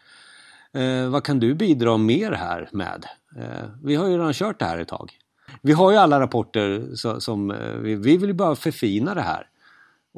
Eh, 0.72 1.08
vad 1.08 1.24
kan 1.24 1.40
du 1.40 1.54
bidra 1.54 1.96
mer 1.96 2.32
här 2.32 2.68
med? 2.72 3.06
Eh, 3.36 3.68
vi 3.84 3.94
har 3.94 4.06
ju 4.06 4.12
redan 4.12 4.32
kört 4.32 4.58
det 4.58 4.64
här 4.64 4.78
ett 4.78 4.88
tag. 4.88 5.12
Vi 5.62 5.72
har 5.72 5.90
ju 5.90 5.96
alla 5.96 6.20
rapporter 6.20 6.94
så, 6.94 7.20
som, 7.20 7.50
eh, 7.50 7.72
vi, 7.72 7.94
vi 7.94 8.16
vill 8.16 8.28
ju 8.28 8.34
bara 8.34 8.56
förfina 8.56 9.14
det 9.14 9.22
här. 9.22 9.46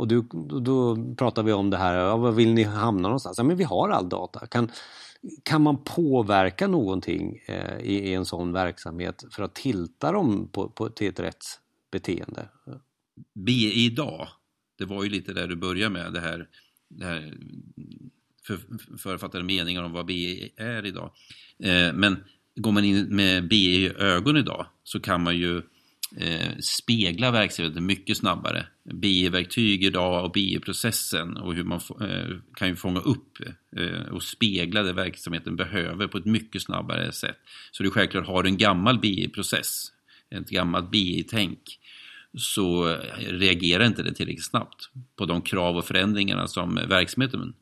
Och 0.01 0.09
du, 0.09 0.23
då, 0.33 0.61
då 0.61 0.97
pratar 1.15 1.43
vi 1.43 1.53
om 1.53 1.71
det 1.71 1.77
här, 1.77 1.95
ja, 1.95 2.17
var 2.17 2.33
vill 2.33 2.55
ni 2.55 2.63
hamna 2.63 3.03
någonstans? 3.03 3.39
Ja, 3.39 3.45
men 3.45 3.57
vi 3.57 3.65
har 3.65 3.89
all 3.89 4.09
data. 4.09 4.47
Kan, 4.47 4.71
kan 5.43 5.63
man 5.63 5.85
påverka 5.85 6.67
någonting 6.67 7.39
eh, 7.47 7.79
i, 7.81 7.95
i, 7.95 8.15
en 8.15 8.25
sån 8.25 8.53
verksamhet 8.53 9.25
för 9.31 9.43
att 9.43 9.55
tilta 9.55 10.13
dem 10.13 10.49
på, 10.53 10.69
på, 10.69 10.89
till 10.89 11.09
ett 11.09 11.21
rätt 11.21 11.45
beteende? 11.93 12.49
Be 13.35 13.53
idag, 13.53 14.29
det 14.79 14.85
var 14.85 15.05
ju 15.05 15.11
lite 15.11 15.33
där 15.33 15.49
du 15.49 15.57
började 15.57 15.93
med 15.93 16.13
det 16.13 16.21
här, 16.21 16.49
det 16.89 17.05
här 17.05 17.35
för, 18.47 18.59
författade 18.99 19.45
meningar 19.45 19.83
om 19.83 19.93
vad 19.93 20.07
BE 20.07 20.49
är 20.57 20.87
idag. 20.87 21.11
Eh, 21.63 21.93
men 21.95 22.25
går 22.57 22.73
man 22.73 22.85
in 22.85 23.17
med 23.17 23.49
BE 23.49 23.57
i 23.57 23.93
ögon 23.99 24.37
idag 24.37 24.67
så 24.83 25.01
kan 25.01 25.23
man 25.23 25.37
ju 25.37 25.63
eh, 26.17 26.59
spegla 26.61 27.31
verksamheten 27.31 27.87
mycket 27.87 28.17
snabbare. 28.17 28.67
BI-verktyg 28.85 29.85
idag 29.85 30.25
och 30.25 30.33
BI-processen 30.33 31.37
och 31.37 31.55
hur 31.55 31.65
man 31.65 31.81
eh, 32.01 32.37
kan 32.55 32.69
ju 32.69 32.77
fånga 32.77 33.01
upp 33.01 33.39
eh, 33.77 34.13
och 34.13 34.23
spegla 34.23 34.83
det 34.83 34.93
verksamheten 34.93 35.57
behöver 35.57 36.07
på 36.07 36.19
ett 36.19 36.25
mycket 36.25 36.63
snabbare 36.63 37.13
sätt. 37.13 37.37
Så 37.71 37.83
du 37.83 37.91
självklart 37.91 38.27
har 38.27 38.43
du 38.43 38.49
en 38.49 38.59
gammal 38.59 38.99
BI-process, 38.99 39.87
ett 40.31 40.51
gammalt 40.51 40.91
BI-tänk, 40.91 41.79
så 42.39 42.97
reagerar 43.19 43.85
inte 43.85 44.03
det 44.03 44.15
tillräckligt 44.15 44.45
snabbt 44.45 44.91
på 45.17 45.27
de 45.27 45.43
krav 45.43 45.77
och 45.77 45.85
förändringarna 45.85 46.47
som 46.47 46.75
verksamheten 46.75 47.55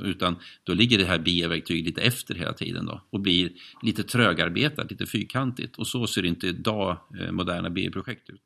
utan 0.00 0.36
då 0.64 0.74
ligger 0.74 0.98
det 0.98 1.04
här 1.04 1.18
BI-verktyget 1.18 1.86
lite 1.86 2.00
efter 2.00 2.34
hela 2.34 2.52
tiden 2.52 2.86
då 2.86 3.00
och 3.10 3.20
blir 3.20 3.52
lite 3.82 4.02
trögarbetat, 4.02 4.90
lite 4.90 5.06
fyrkantigt. 5.06 5.78
Och 5.78 5.86
så 5.86 6.06
ser 6.06 6.24
inte 6.24 6.46
idag 6.46 6.96
eh, 7.20 7.32
moderna 7.32 7.70
BI-projekt 7.70 8.30
ut. 8.30 8.40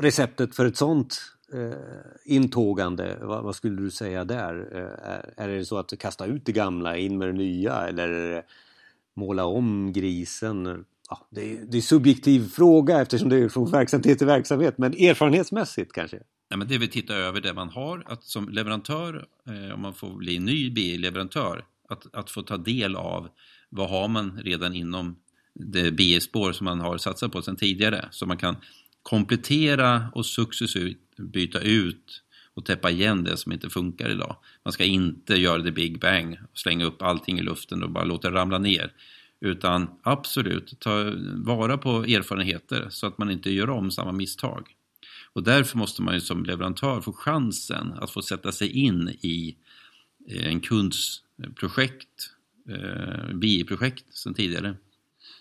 Receptet 0.00 0.56
för 0.56 0.66
ett 0.66 0.76
sånt 0.76 1.18
eh, 1.52 1.78
intågande, 2.24 3.18
vad, 3.22 3.44
vad, 3.44 3.56
skulle 3.56 3.76
du 3.76 3.90
säga 3.90 4.24
där? 4.24 4.68
Eh, 4.72 5.44
är 5.44 5.48
det 5.48 5.64
så 5.64 5.78
att 5.78 5.98
kasta 5.98 6.26
ut 6.26 6.46
det 6.46 6.52
gamla, 6.52 6.96
in 6.96 7.18
med 7.18 7.28
det 7.28 7.32
nya 7.32 7.88
eller 7.88 8.36
eh, 8.36 8.42
måla 9.16 9.44
om 9.44 9.92
grisen? 9.92 10.84
Ja, 11.10 11.26
det, 11.30 11.52
är, 11.52 11.64
det 11.68 11.76
är 11.76 11.82
subjektiv 11.82 12.48
fråga 12.48 13.00
eftersom 13.00 13.28
det 13.28 13.36
är 13.36 13.48
från 13.48 13.70
verksamhet 13.70 14.18
till 14.18 14.26
verksamhet, 14.26 14.78
men 14.78 14.92
erfarenhetsmässigt 14.92 15.92
kanske? 15.92 16.18
Nej, 16.50 16.58
men 16.58 16.68
det 16.68 16.78
vill 16.78 16.90
titta 16.90 17.14
över 17.14 17.40
det 17.40 17.54
man 17.54 17.68
har, 17.68 18.02
att 18.06 18.24
som 18.24 18.48
leverantör, 18.48 19.26
eh, 19.46 19.74
om 19.74 19.80
man 19.80 19.94
får 19.94 20.14
bli 20.14 20.38
ny 20.38 20.70
BI-leverantör, 20.70 21.64
att, 21.88 22.14
att 22.14 22.30
få 22.30 22.42
ta 22.42 22.56
del 22.56 22.96
av 22.96 23.28
vad 23.68 23.90
har 23.90 24.08
man 24.08 24.40
redan 24.44 24.74
inom 24.74 25.16
det 25.54 25.92
BI-spår 25.92 26.52
som 26.52 26.64
man 26.64 26.80
har 26.80 26.98
satsat 26.98 27.32
på 27.32 27.42
sedan 27.42 27.56
tidigare. 27.56 28.08
Så 28.10 28.26
man 28.26 28.36
kan 28.36 28.56
komplettera 29.02 30.10
och 30.14 30.26
successivt 30.26 31.16
byta 31.16 31.60
ut 31.60 32.22
och 32.54 32.64
täppa 32.64 32.90
igen 32.90 33.24
det 33.24 33.36
som 33.36 33.52
inte 33.52 33.70
funkar 33.70 34.10
idag. 34.10 34.36
Man 34.64 34.72
ska 34.72 34.84
inte 34.84 35.34
göra 35.34 35.62
det 35.62 35.72
big 35.72 36.00
bang, 36.00 36.38
slänga 36.54 36.84
upp 36.84 37.02
allting 37.02 37.38
i 37.38 37.42
luften 37.42 37.82
och 37.82 37.90
bara 37.90 38.04
låta 38.04 38.30
det 38.30 38.36
ramla 38.36 38.58
ner. 38.58 38.92
Utan 39.40 39.88
absolut, 40.02 40.80
ta 40.80 41.12
vara 41.34 41.78
på 41.78 42.04
erfarenheter 42.04 42.86
så 42.90 43.06
att 43.06 43.18
man 43.18 43.30
inte 43.30 43.50
gör 43.50 43.70
om 43.70 43.90
samma 43.90 44.12
misstag. 44.12 44.72
Och 45.36 45.42
därför 45.42 45.78
måste 45.78 46.02
man 46.02 46.14
ju 46.14 46.20
som 46.20 46.44
leverantör 46.44 47.00
få 47.00 47.12
chansen 47.12 47.92
att 47.92 48.10
få 48.10 48.22
sätta 48.22 48.52
sig 48.52 48.70
in 48.70 49.08
i 49.08 49.56
eh, 50.28 50.46
en 50.46 50.60
kunds 50.60 51.22
eh, 51.42 51.52
projekt, 51.52 52.30
eh, 52.68 53.34
BI-projekt 53.34 54.14
sedan 54.14 54.34
tidigare. 54.34 54.76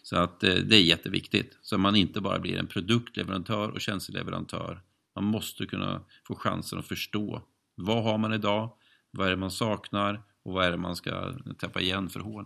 Så 0.03 0.15
att 0.15 0.43
eh, 0.43 0.53
det 0.53 0.75
är 0.75 0.81
jätteviktigt, 0.81 1.57
så 1.61 1.75
att 1.75 1.81
man 1.81 1.95
inte 1.95 2.21
bara 2.21 2.39
blir 2.39 2.57
en 2.57 2.67
produktleverantör 2.67 3.69
och 3.69 3.81
tjänsteleverantör. 3.81 4.81
Man 5.15 5.23
måste 5.23 5.65
kunna 5.65 6.01
få 6.27 6.35
chansen 6.35 6.79
att 6.79 6.87
förstå 6.87 7.41
vad 7.75 8.03
har 8.03 8.17
man 8.17 8.33
idag, 8.33 8.69
vad 9.11 9.27
är 9.27 9.31
det 9.31 9.37
man 9.37 9.51
saknar 9.51 10.21
och 10.43 10.53
vad 10.53 10.65
är 10.65 10.71
det 10.71 10.77
man 10.77 10.95
ska 10.95 11.33
täppa 11.57 11.81
igen 11.81 12.09
för 12.09 12.19
hål. 12.19 12.45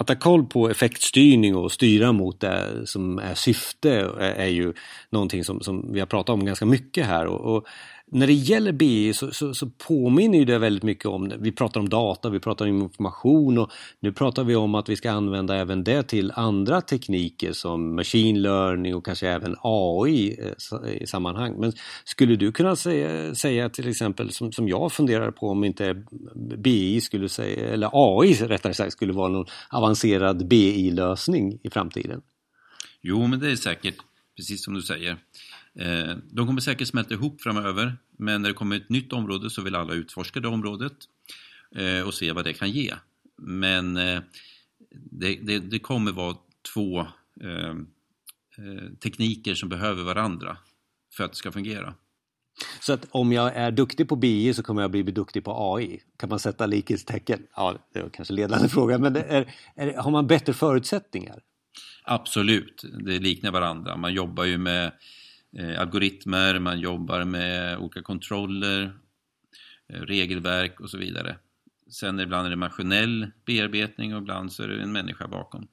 Att 0.00 0.08
ha 0.08 0.16
koll 0.16 0.46
på 0.46 0.70
effektstyrning 0.70 1.56
och 1.56 1.72
styra 1.72 2.12
mot 2.12 2.40
det 2.40 2.86
som 2.86 3.18
är 3.18 3.34
syfte 3.34 3.92
är 4.20 4.46
ju 4.46 4.72
någonting 5.10 5.44
som, 5.44 5.60
som 5.60 5.92
vi 5.92 6.00
har 6.00 6.06
pratat 6.06 6.32
om 6.32 6.44
ganska 6.44 6.66
mycket 6.66 7.06
här. 7.06 7.26
Och, 7.26 7.56
och 7.56 7.66
när 8.10 8.26
det 8.26 8.32
gäller 8.32 8.72
BI 8.72 9.14
så, 9.14 9.30
så, 9.30 9.54
så, 9.54 9.66
påminner 9.66 10.44
det 10.44 10.58
väldigt 10.58 10.82
mycket 10.82 11.06
om, 11.06 11.32
vi 11.40 11.52
pratar 11.52 11.80
om 11.80 11.88
data, 11.88 12.30
vi 12.30 12.40
pratar 12.40 12.66
om 12.66 12.82
information 12.82 13.58
och 13.58 13.70
nu 14.00 14.12
pratar 14.12 14.44
vi 14.44 14.56
om 14.56 14.74
att 14.74 14.88
vi 14.88 14.96
ska 14.96 15.10
använda 15.10 15.56
även 15.56 15.84
det 15.84 16.02
till 16.02 16.32
andra 16.34 16.80
tekniker 16.80 17.52
som 17.52 17.96
machine 17.96 18.42
learning 18.42 18.94
och 18.94 19.04
kanske 19.04 19.28
även 19.28 19.56
AI 19.62 20.38
eh, 20.40 21.02
i 21.02 21.06
sammanhang. 21.06 21.54
Men 21.60 21.72
skulle 22.04 22.36
du 22.36 22.52
kunna 22.52 22.76
säga, 22.76 23.34
säga 23.34 23.68
till 23.68 23.88
exempel 23.88 24.30
som, 24.30 24.52
som 24.52 24.68
jag 24.68 24.92
funderar 24.92 25.30
på 25.30 25.48
om 25.48 25.64
inte 25.64 26.02
BI 26.58 27.00
skulle 27.00 27.28
säga, 27.28 27.68
eller 27.68 27.90
AI 27.92 28.34
rättare 28.34 28.74
sagt 28.74 28.92
skulle 28.92 29.12
vara 29.12 29.28
någon 29.28 29.46
avancerad 29.70 30.48
BI-lösning 30.48 31.58
i 31.62 31.70
framtiden? 31.70 32.20
Jo, 33.02 33.26
men 33.26 33.40
det 33.40 33.50
är 33.50 33.56
säkert, 33.56 33.94
precis 34.38 34.64
som 34.64 34.74
du 34.74 34.82
säger. 34.82 35.16
Eh, 35.74 36.16
de 36.30 36.46
kommer 36.46 36.60
säkert 36.60 36.88
smälta 36.88 37.14
ihop 37.14 37.42
framöver, 37.42 37.96
men 38.16 38.42
när 38.42 38.48
det 38.48 38.54
kommer 38.54 38.76
ett 38.76 38.88
nytt 38.88 39.12
område 39.12 39.50
så 39.50 39.62
vill 39.62 39.74
alla 39.74 39.94
utforska 39.94 40.40
det 40.40 40.48
området 40.48 40.92
eh, 41.76 42.06
och 42.06 42.14
se 42.14 42.32
vad 42.32 42.44
det 42.44 42.52
kan 42.52 42.70
ge. 42.70 42.94
Men 43.36 43.96
eh, 43.96 44.20
det, 44.90 45.38
det, 45.42 45.58
det 45.58 45.78
kommer 45.78 46.12
vara 46.12 46.36
två 46.74 47.06
tekniker 49.00 49.54
som 49.54 49.68
behöver 49.68 50.02
varandra 50.02 50.56
för 51.16 51.24
att 51.24 51.30
det 51.30 51.36
ska 51.36 51.52
fungera. 51.52 51.94
Så 52.80 52.92
att 52.92 53.06
om 53.10 53.32
jag 53.32 53.56
är 53.56 53.70
duktig 53.70 54.08
på 54.08 54.16
BI 54.16 54.54
så 54.54 54.62
kommer 54.62 54.82
jag 54.82 54.90
bli 54.90 55.02
duktig 55.02 55.44
på 55.44 55.74
AI? 55.74 56.00
Kan 56.16 56.28
man 56.28 56.38
sätta 56.38 56.66
likhetstecken? 56.66 57.46
Ja, 57.56 57.78
det 57.92 58.02
var 58.02 58.08
kanske 58.08 58.34
ledande 58.34 58.68
fråga, 58.68 58.98
men 58.98 59.16
är, 59.16 59.54
är, 59.74 59.94
har 59.94 60.10
man 60.10 60.26
bättre 60.26 60.52
förutsättningar? 60.52 61.42
Absolut, 62.02 62.84
det 63.04 63.18
liknar 63.18 63.50
varandra. 63.50 63.96
Man 63.96 64.14
jobbar 64.14 64.44
ju 64.44 64.58
med 64.58 64.92
eh, 65.58 65.80
algoritmer, 65.80 66.58
man 66.58 66.80
jobbar 66.80 67.24
med 67.24 67.78
olika 67.78 68.02
kontroller, 68.02 68.98
eh, 69.88 70.00
regelverk 70.00 70.80
och 70.80 70.90
så 70.90 70.98
vidare. 70.98 71.38
Sen 71.90 72.20
ibland 72.20 72.46
är 72.46 72.50
det 72.50 72.56
maskinell 72.56 73.30
bearbetning 73.44 74.14
och 74.14 74.20
ibland 74.20 74.52
så 74.52 74.62
är 74.62 74.68
det 74.68 74.82
en 74.82 74.92
människa 74.92 75.28
bakom. 75.28 75.68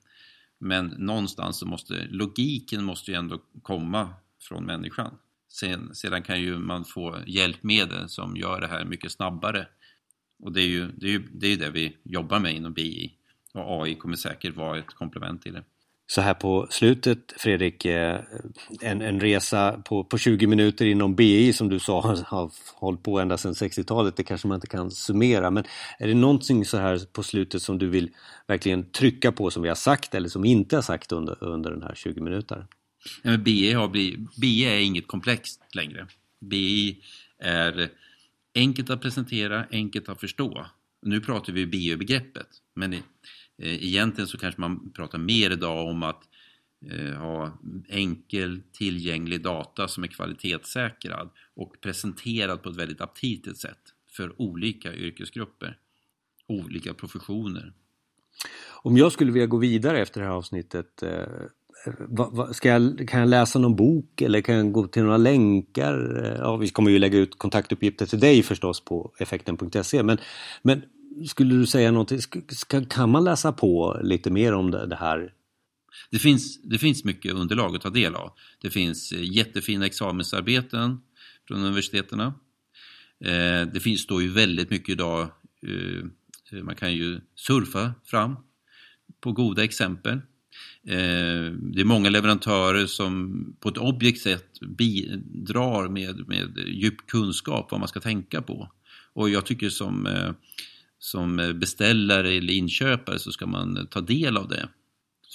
Men 0.59 0.85
någonstans 0.85 1.59
så 1.59 1.65
måste 1.65 2.07
logiken 2.09 2.83
måste 2.83 3.11
ju 3.11 3.17
ändå 3.17 3.41
komma 3.61 4.13
från 4.41 4.65
människan. 4.65 5.17
Sen, 5.49 5.95
sedan 5.95 6.23
kan 6.23 6.41
ju 6.41 6.57
man 6.57 6.85
få 6.85 7.19
hjälpmedel 7.27 8.09
som 8.09 8.37
gör 8.37 8.61
det 8.61 8.67
här 8.67 8.85
mycket 8.85 9.11
snabbare. 9.11 9.67
Och 10.39 10.51
det 10.51 10.61
är 10.61 10.67
ju 10.67 10.91
det, 10.91 11.07
är 11.07 11.11
ju, 11.11 11.27
det, 11.31 11.47
är 11.47 11.57
det 11.57 11.69
vi 11.69 11.97
jobbar 12.03 12.39
med 12.39 12.55
inom 12.55 12.73
BI. 12.73 13.13
Och 13.53 13.83
AI 13.83 13.95
kommer 13.95 14.15
säkert 14.15 14.55
vara 14.55 14.79
ett 14.79 14.93
komplement 14.93 15.41
till 15.41 15.53
det 15.53 15.63
så 16.07 16.21
här 16.21 16.33
på 16.33 16.67
slutet 16.69 17.33
Fredrik, 17.37 17.85
eh, 17.85 18.19
en, 18.81 19.01
en 19.01 19.19
resa 19.19 19.81
på, 19.85 20.03
på 20.03 20.17
20 20.17 20.47
minuter 20.47 20.85
inom 20.85 21.15
BI 21.15 21.53
som 21.53 21.69
du 21.69 21.79
sa 21.79 22.01
har, 22.01 22.17
har 22.25 22.51
hållit 22.75 23.03
på 23.03 23.19
ända 23.19 23.37
sedan 23.37 23.53
60-talet, 23.53 24.17
det 24.17 24.23
kanske 24.23 24.47
man 24.47 24.55
inte 24.55 24.67
kan 24.67 24.91
summera 24.91 25.51
men 25.51 25.63
är 25.99 26.07
det 26.07 26.13
någonting 26.13 26.65
så 26.65 26.77
här 26.77 27.01
på 27.13 27.23
slutet 27.23 27.61
som 27.61 27.77
du 27.77 27.89
vill 27.89 28.09
verkligen 28.47 28.91
trycka 28.91 29.31
på 29.31 29.51
som 29.51 29.63
vi 29.63 29.69
har 29.69 29.75
sagt 29.75 30.15
eller 30.15 30.29
som 30.29 30.45
inte 30.45 30.77
har 30.77 30.81
sagt 30.81 31.11
under, 31.11 31.43
under 31.43 31.71
den 31.71 31.81
här 31.81 31.95
20 31.95 32.21
minuter? 32.21 32.67
Ja, 33.23 33.31
men 33.31 33.43
BI, 33.43 33.73
har 33.73 33.87
blivit, 33.87 34.35
BI 34.35 34.65
är 34.65 34.79
inget 34.79 35.07
komplext 35.07 35.61
längre. 35.73 36.07
BI 36.41 36.97
är 37.39 37.89
enkelt 38.55 38.89
att 38.89 39.01
presentera, 39.01 39.65
enkelt 39.71 40.09
att 40.09 40.19
förstå. 40.19 40.65
Nu 41.01 41.21
pratar 41.21 41.53
vi 41.53 41.65
BI-begreppet 41.65 42.47
men 42.75 42.93
i, 42.93 43.03
Eh, 43.57 43.85
egentligen 43.85 44.27
så 44.27 44.37
kanske 44.37 44.61
man 44.61 44.91
pratar 44.91 45.17
mer 45.17 45.51
idag 45.51 45.87
om 45.87 46.03
att 46.03 46.23
eh, 46.91 47.13
ha 47.13 47.59
enkel 47.89 48.61
tillgänglig 48.71 49.43
data 49.43 49.87
som 49.87 50.03
är 50.03 50.07
kvalitetssäkrad 50.07 51.29
och 51.55 51.75
presenterad 51.81 52.63
på 52.63 52.69
ett 52.69 52.75
väldigt 52.75 53.01
aptitligt 53.01 53.57
sätt 53.59 53.79
för 54.11 54.41
olika 54.41 54.93
yrkesgrupper, 54.93 55.77
olika 56.47 56.93
professioner. 56.93 57.73
Om 58.83 58.97
jag 58.97 59.11
skulle 59.11 59.31
vilja 59.31 59.47
gå 59.47 59.57
vidare 59.57 59.99
efter 59.99 60.21
det 60.21 60.27
här 60.27 60.33
avsnittet 60.33 61.03
eh, 61.03 61.25
Ska 62.51 62.69
jag, 62.69 63.07
kan 63.09 63.19
jag 63.19 63.29
läsa 63.29 63.59
någon 63.59 63.75
bok 63.75 64.21
eller 64.21 64.41
kan 64.41 64.55
jag 64.55 64.71
gå 64.71 64.87
till 64.87 65.03
några 65.03 65.17
länkar? 65.17 66.23
Ja, 66.39 66.57
vi 66.57 66.69
kommer 66.69 66.91
ju 66.91 66.99
lägga 66.99 67.17
ut 67.17 67.37
kontaktuppgifter 67.37 68.05
till 68.05 68.19
dig 68.19 68.43
förstås 68.43 68.85
på 68.85 69.13
effekten.se 69.19 70.03
men, 70.03 70.17
men 70.61 70.81
skulle 71.27 71.55
du 71.55 71.65
säga 71.65 71.91
någonting, 71.91 72.19
kan 72.89 73.09
man 73.09 73.23
läsa 73.23 73.51
på 73.51 73.99
lite 74.03 74.29
mer 74.29 74.53
om 74.53 74.71
det 74.71 74.95
här? 74.95 75.33
Det 76.11 76.19
finns, 76.19 76.61
det 76.61 76.77
finns 76.77 77.03
mycket 77.03 77.33
underlag 77.33 77.75
att 77.75 77.81
ta 77.81 77.89
del 77.89 78.15
av. 78.15 78.31
Det 78.61 78.69
finns 78.69 79.11
eh, 79.11 79.23
jättefina 79.23 79.85
examensarbeten 79.85 80.99
från 81.47 81.59
universiteten. 81.59 82.19
Eh, 82.19 82.31
det 83.73 83.81
finns 83.83 84.07
då 84.07 84.21
ju 84.21 84.29
väldigt 84.29 84.69
mycket 84.69 84.89
idag, 84.89 85.21
eh, 85.67 86.63
man 86.63 86.75
kan 86.75 86.93
ju 86.93 87.19
surfa 87.35 87.93
fram 88.05 88.35
på 89.21 89.31
goda 89.31 89.63
exempel. 89.63 90.21
Eh, 90.87 91.51
det 91.51 91.81
är 91.81 91.85
många 91.85 92.09
leverantörer 92.09 92.85
som 92.85 93.45
på 93.59 93.69
ett 93.69 93.77
objekt 93.77 94.21
sätt 94.21 94.59
bidrar 94.59 95.89
med, 95.89 96.27
med 96.27 96.57
djup 96.67 97.07
kunskap 97.07 97.71
vad 97.71 97.79
man 97.79 97.89
ska 97.89 97.99
tänka 97.99 98.41
på. 98.41 98.71
Och 99.13 99.29
jag 99.29 99.45
tycker 99.45 99.69
som 99.69 100.05
eh, 100.05 100.31
som 101.05 101.53
beställare 101.55 102.33
eller 102.33 102.53
inköpare 102.53 103.19
så 103.19 103.31
ska 103.31 103.45
man 103.45 103.87
ta 103.87 104.01
del 104.01 104.37
av 104.37 104.47
det. 104.47 104.69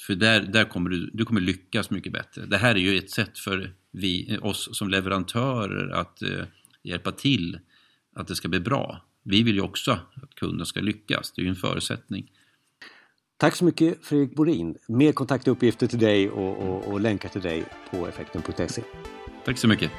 För 0.06 0.14
där, 0.14 0.40
där 0.40 0.64
kommer 0.64 0.90
du, 0.90 1.10
du 1.12 1.24
kommer 1.24 1.40
lyckas 1.40 1.90
mycket 1.90 2.12
bättre. 2.12 2.46
Det 2.46 2.58
här 2.58 2.74
är 2.74 2.78
ju 2.78 2.98
ett 2.98 3.10
sätt 3.10 3.38
för 3.38 3.74
vi, 3.90 4.38
oss 4.42 4.68
som 4.72 4.88
leverantörer 4.88 5.88
att 5.88 6.22
eh, 6.22 6.44
hjälpa 6.82 7.12
till 7.12 7.58
att 8.14 8.28
det 8.28 8.34
ska 8.34 8.48
bli 8.48 8.60
bra. 8.60 9.04
Vi 9.22 9.42
vill 9.42 9.54
ju 9.54 9.60
också 9.60 9.98
att 10.22 10.34
kunden 10.34 10.66
ska 10.66 10.80
lyckas, 10.80 11.32
det 11.32 11.42
är 11.42 11.44
ju 11.44 11.48
en 11.48 11.56
förutsättning. 11.56 12.30
Tack 13.36 13.56
så 13.56 13.64
mycket 13.64 14.06
Fredrik 14.06 14.36
Borin. 14.36 14.74
Mer 14.88 15.12
kontaktuppgifter 15.12 15.86
till 15.86 15.98
dig 15.98 16.30
och, 16.30 16.68
och, 16.68 16.92
och 16.92 17.00
länkar 17.00 17.28
till 17.28 17.42
dig 17.42 17.64
på 17.90 18.06
effekten.se. 18.06 18.82
Tack 19.44 19.58
så 19.58 19.68
mycket. 19.68 19.90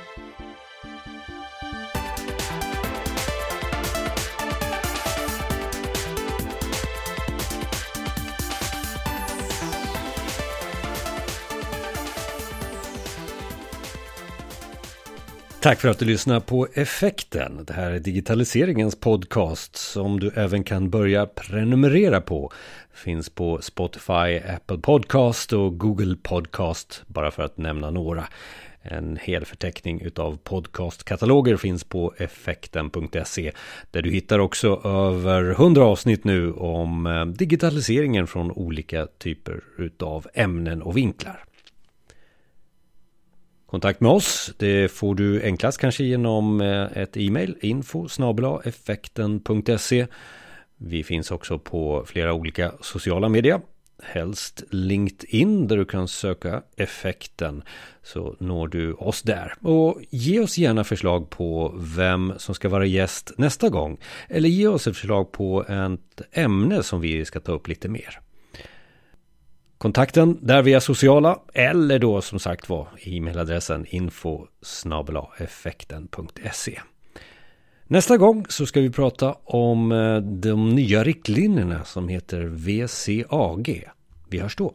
Tack 15.61 15.79
för 15.79 15.89
att 15.89 15.99
du 15.99 16.05
lyssnar 16.05 16.39
på 16.39 16.67
Effekten. 16.73 17.65
Det 17.65 17.73
här 17.73 17.91
är 17.91 17.99
digitaliseringens 17.99 18.95
podcast 18.95 19.75
som 19.75 20.19
du 20.19 20.31
även 20.35 20.63
kan 20.63 20.89
börja 20.89 21.25
prenumerera 21.25 22.21
på. 22.21 22.51
Finns 22.93 23.29
på 23.29 23.61
Spotify, 23.61 24.39
Apple 24.55 24.77
Podcast 24.77 25.53
och 25.53 25.77
Google 25.77 26.15
Podcast, 26.23 27.03
bara 27.07 27.31
för 27.31 27.43
att 27.43 27.57
nämna 27.57 27.89
några. 27.89 28.27
En 28.81 29.17
hel 29.21 29.45
förteckning 29.45 30.01
utav 30.01 30.37
podcastkataloger 30.43 31.57
finns 31.57 31.83
på 31.83 32.13
effekten.se 32.17 33.51
där 33.91 34.01
du 34.01 34.11
hittar 34.11 34.39
också 34.39 34.81
över 34.83 35.51
100 35.51 35.83
avsnitt 35.83 36.23
nu 36.23 36.53
om 36.53 37.05
eh, 37.05 37.25
digitaliseringen 37.25 38.27
från 38.27 38.51
olika 38.51 39.07
typer 39.17 39.61
utav 39.77 40.27
ämnen 40.33 40.81
och 40.81 40.97
vinklar. 40.97 41.45
Kontakt 43.71 44.01
med 44.01 44.11
oss, 44.11 44.53
det 44.57 44.91
får 44.91 45.15
du 45.15 45.43
enklast 45.43 45.77
kanske 45.77 46.03
genom 46.03 46.61
eh, 46.61 46.97
ett 46.97 47.17
e-mail 47.17 47.57
info 47.61 48.07
effekten.se 48.63 50.07
Vi 50.77 51.03
finns 51.03 51.31
också 51.31 51.59
på 51.59 52.03
flera 52.07 52.33
olika 52.33 52.71
sociala 52.81 53.29
medier 53.29 53.61
helst 54.03 54.63
LinkedIn 54.69 55.67
där 55.67 55.77
du 55.77 55.85
kan 55.85 56.07
söka 56.07 56.61
effekten 56.77 57.63
så 58.03 58.35
når 58.39 58.67
du 58.67 58.93
oss 58.93 59.21
där. 59.21 59.53
Och 59.61 60.01
ge 60.09 60.39
oss 60.39 60.57
gärna 60.57 60.83
förslag 60.83 61.29
på 61.29 61.75
vem 61.77 62.33
som 62.37 62.55
ska 62.55 62.69
vara 62.69 62.85
gäst 62.85 63.31
nästa 63.37 63.69
gång. 63.69 63.97
Eller 64.29 64.49
ge 64.49 64.67
oss 64.67 64.87
ett 64.87 64.97
förslag 64.97 65.31
på 65.31 65.65
ett 65.65 66.21
ämne 66.31 66.83
som 66.83 67.01
vi 67.01 67.25
ska 67.25 67.39
ta 67.39 67.51
upp 67.51 67.67
lite 67.67 67.89
mer. 67.89 68.19
Kontakten 69.81 70.37
där 70.41 70.61
via 70.61 70.81
sociala 70.81 71.39
eller 71.53 71.99
då 71.99 72.21
som 72.21 72.39
sagt 72.39 72.69
var 72.69 72.87
e-mailadressen 73.03 73.85
info 73.89 74.47
effekten.se. 75.37 76.79
Nästa 77.87 78.17
gång 78.17 78.45
så 78.49 78.65
ska 78.65 78.81
vi 78.81 78.89
prata 78.89 79.35
om 79.43 79.91
eh, 79.91 80.17
de 80.17 80.69
nya 80.69 81.03
riktlinjerna 81.03 81.83
som 81.83 82.07
heter 82.07 82.41
VCAG. 82.41 83.89
Vi 84.29 84.39
hörs 84.39 84.55
då. 84.55 84.73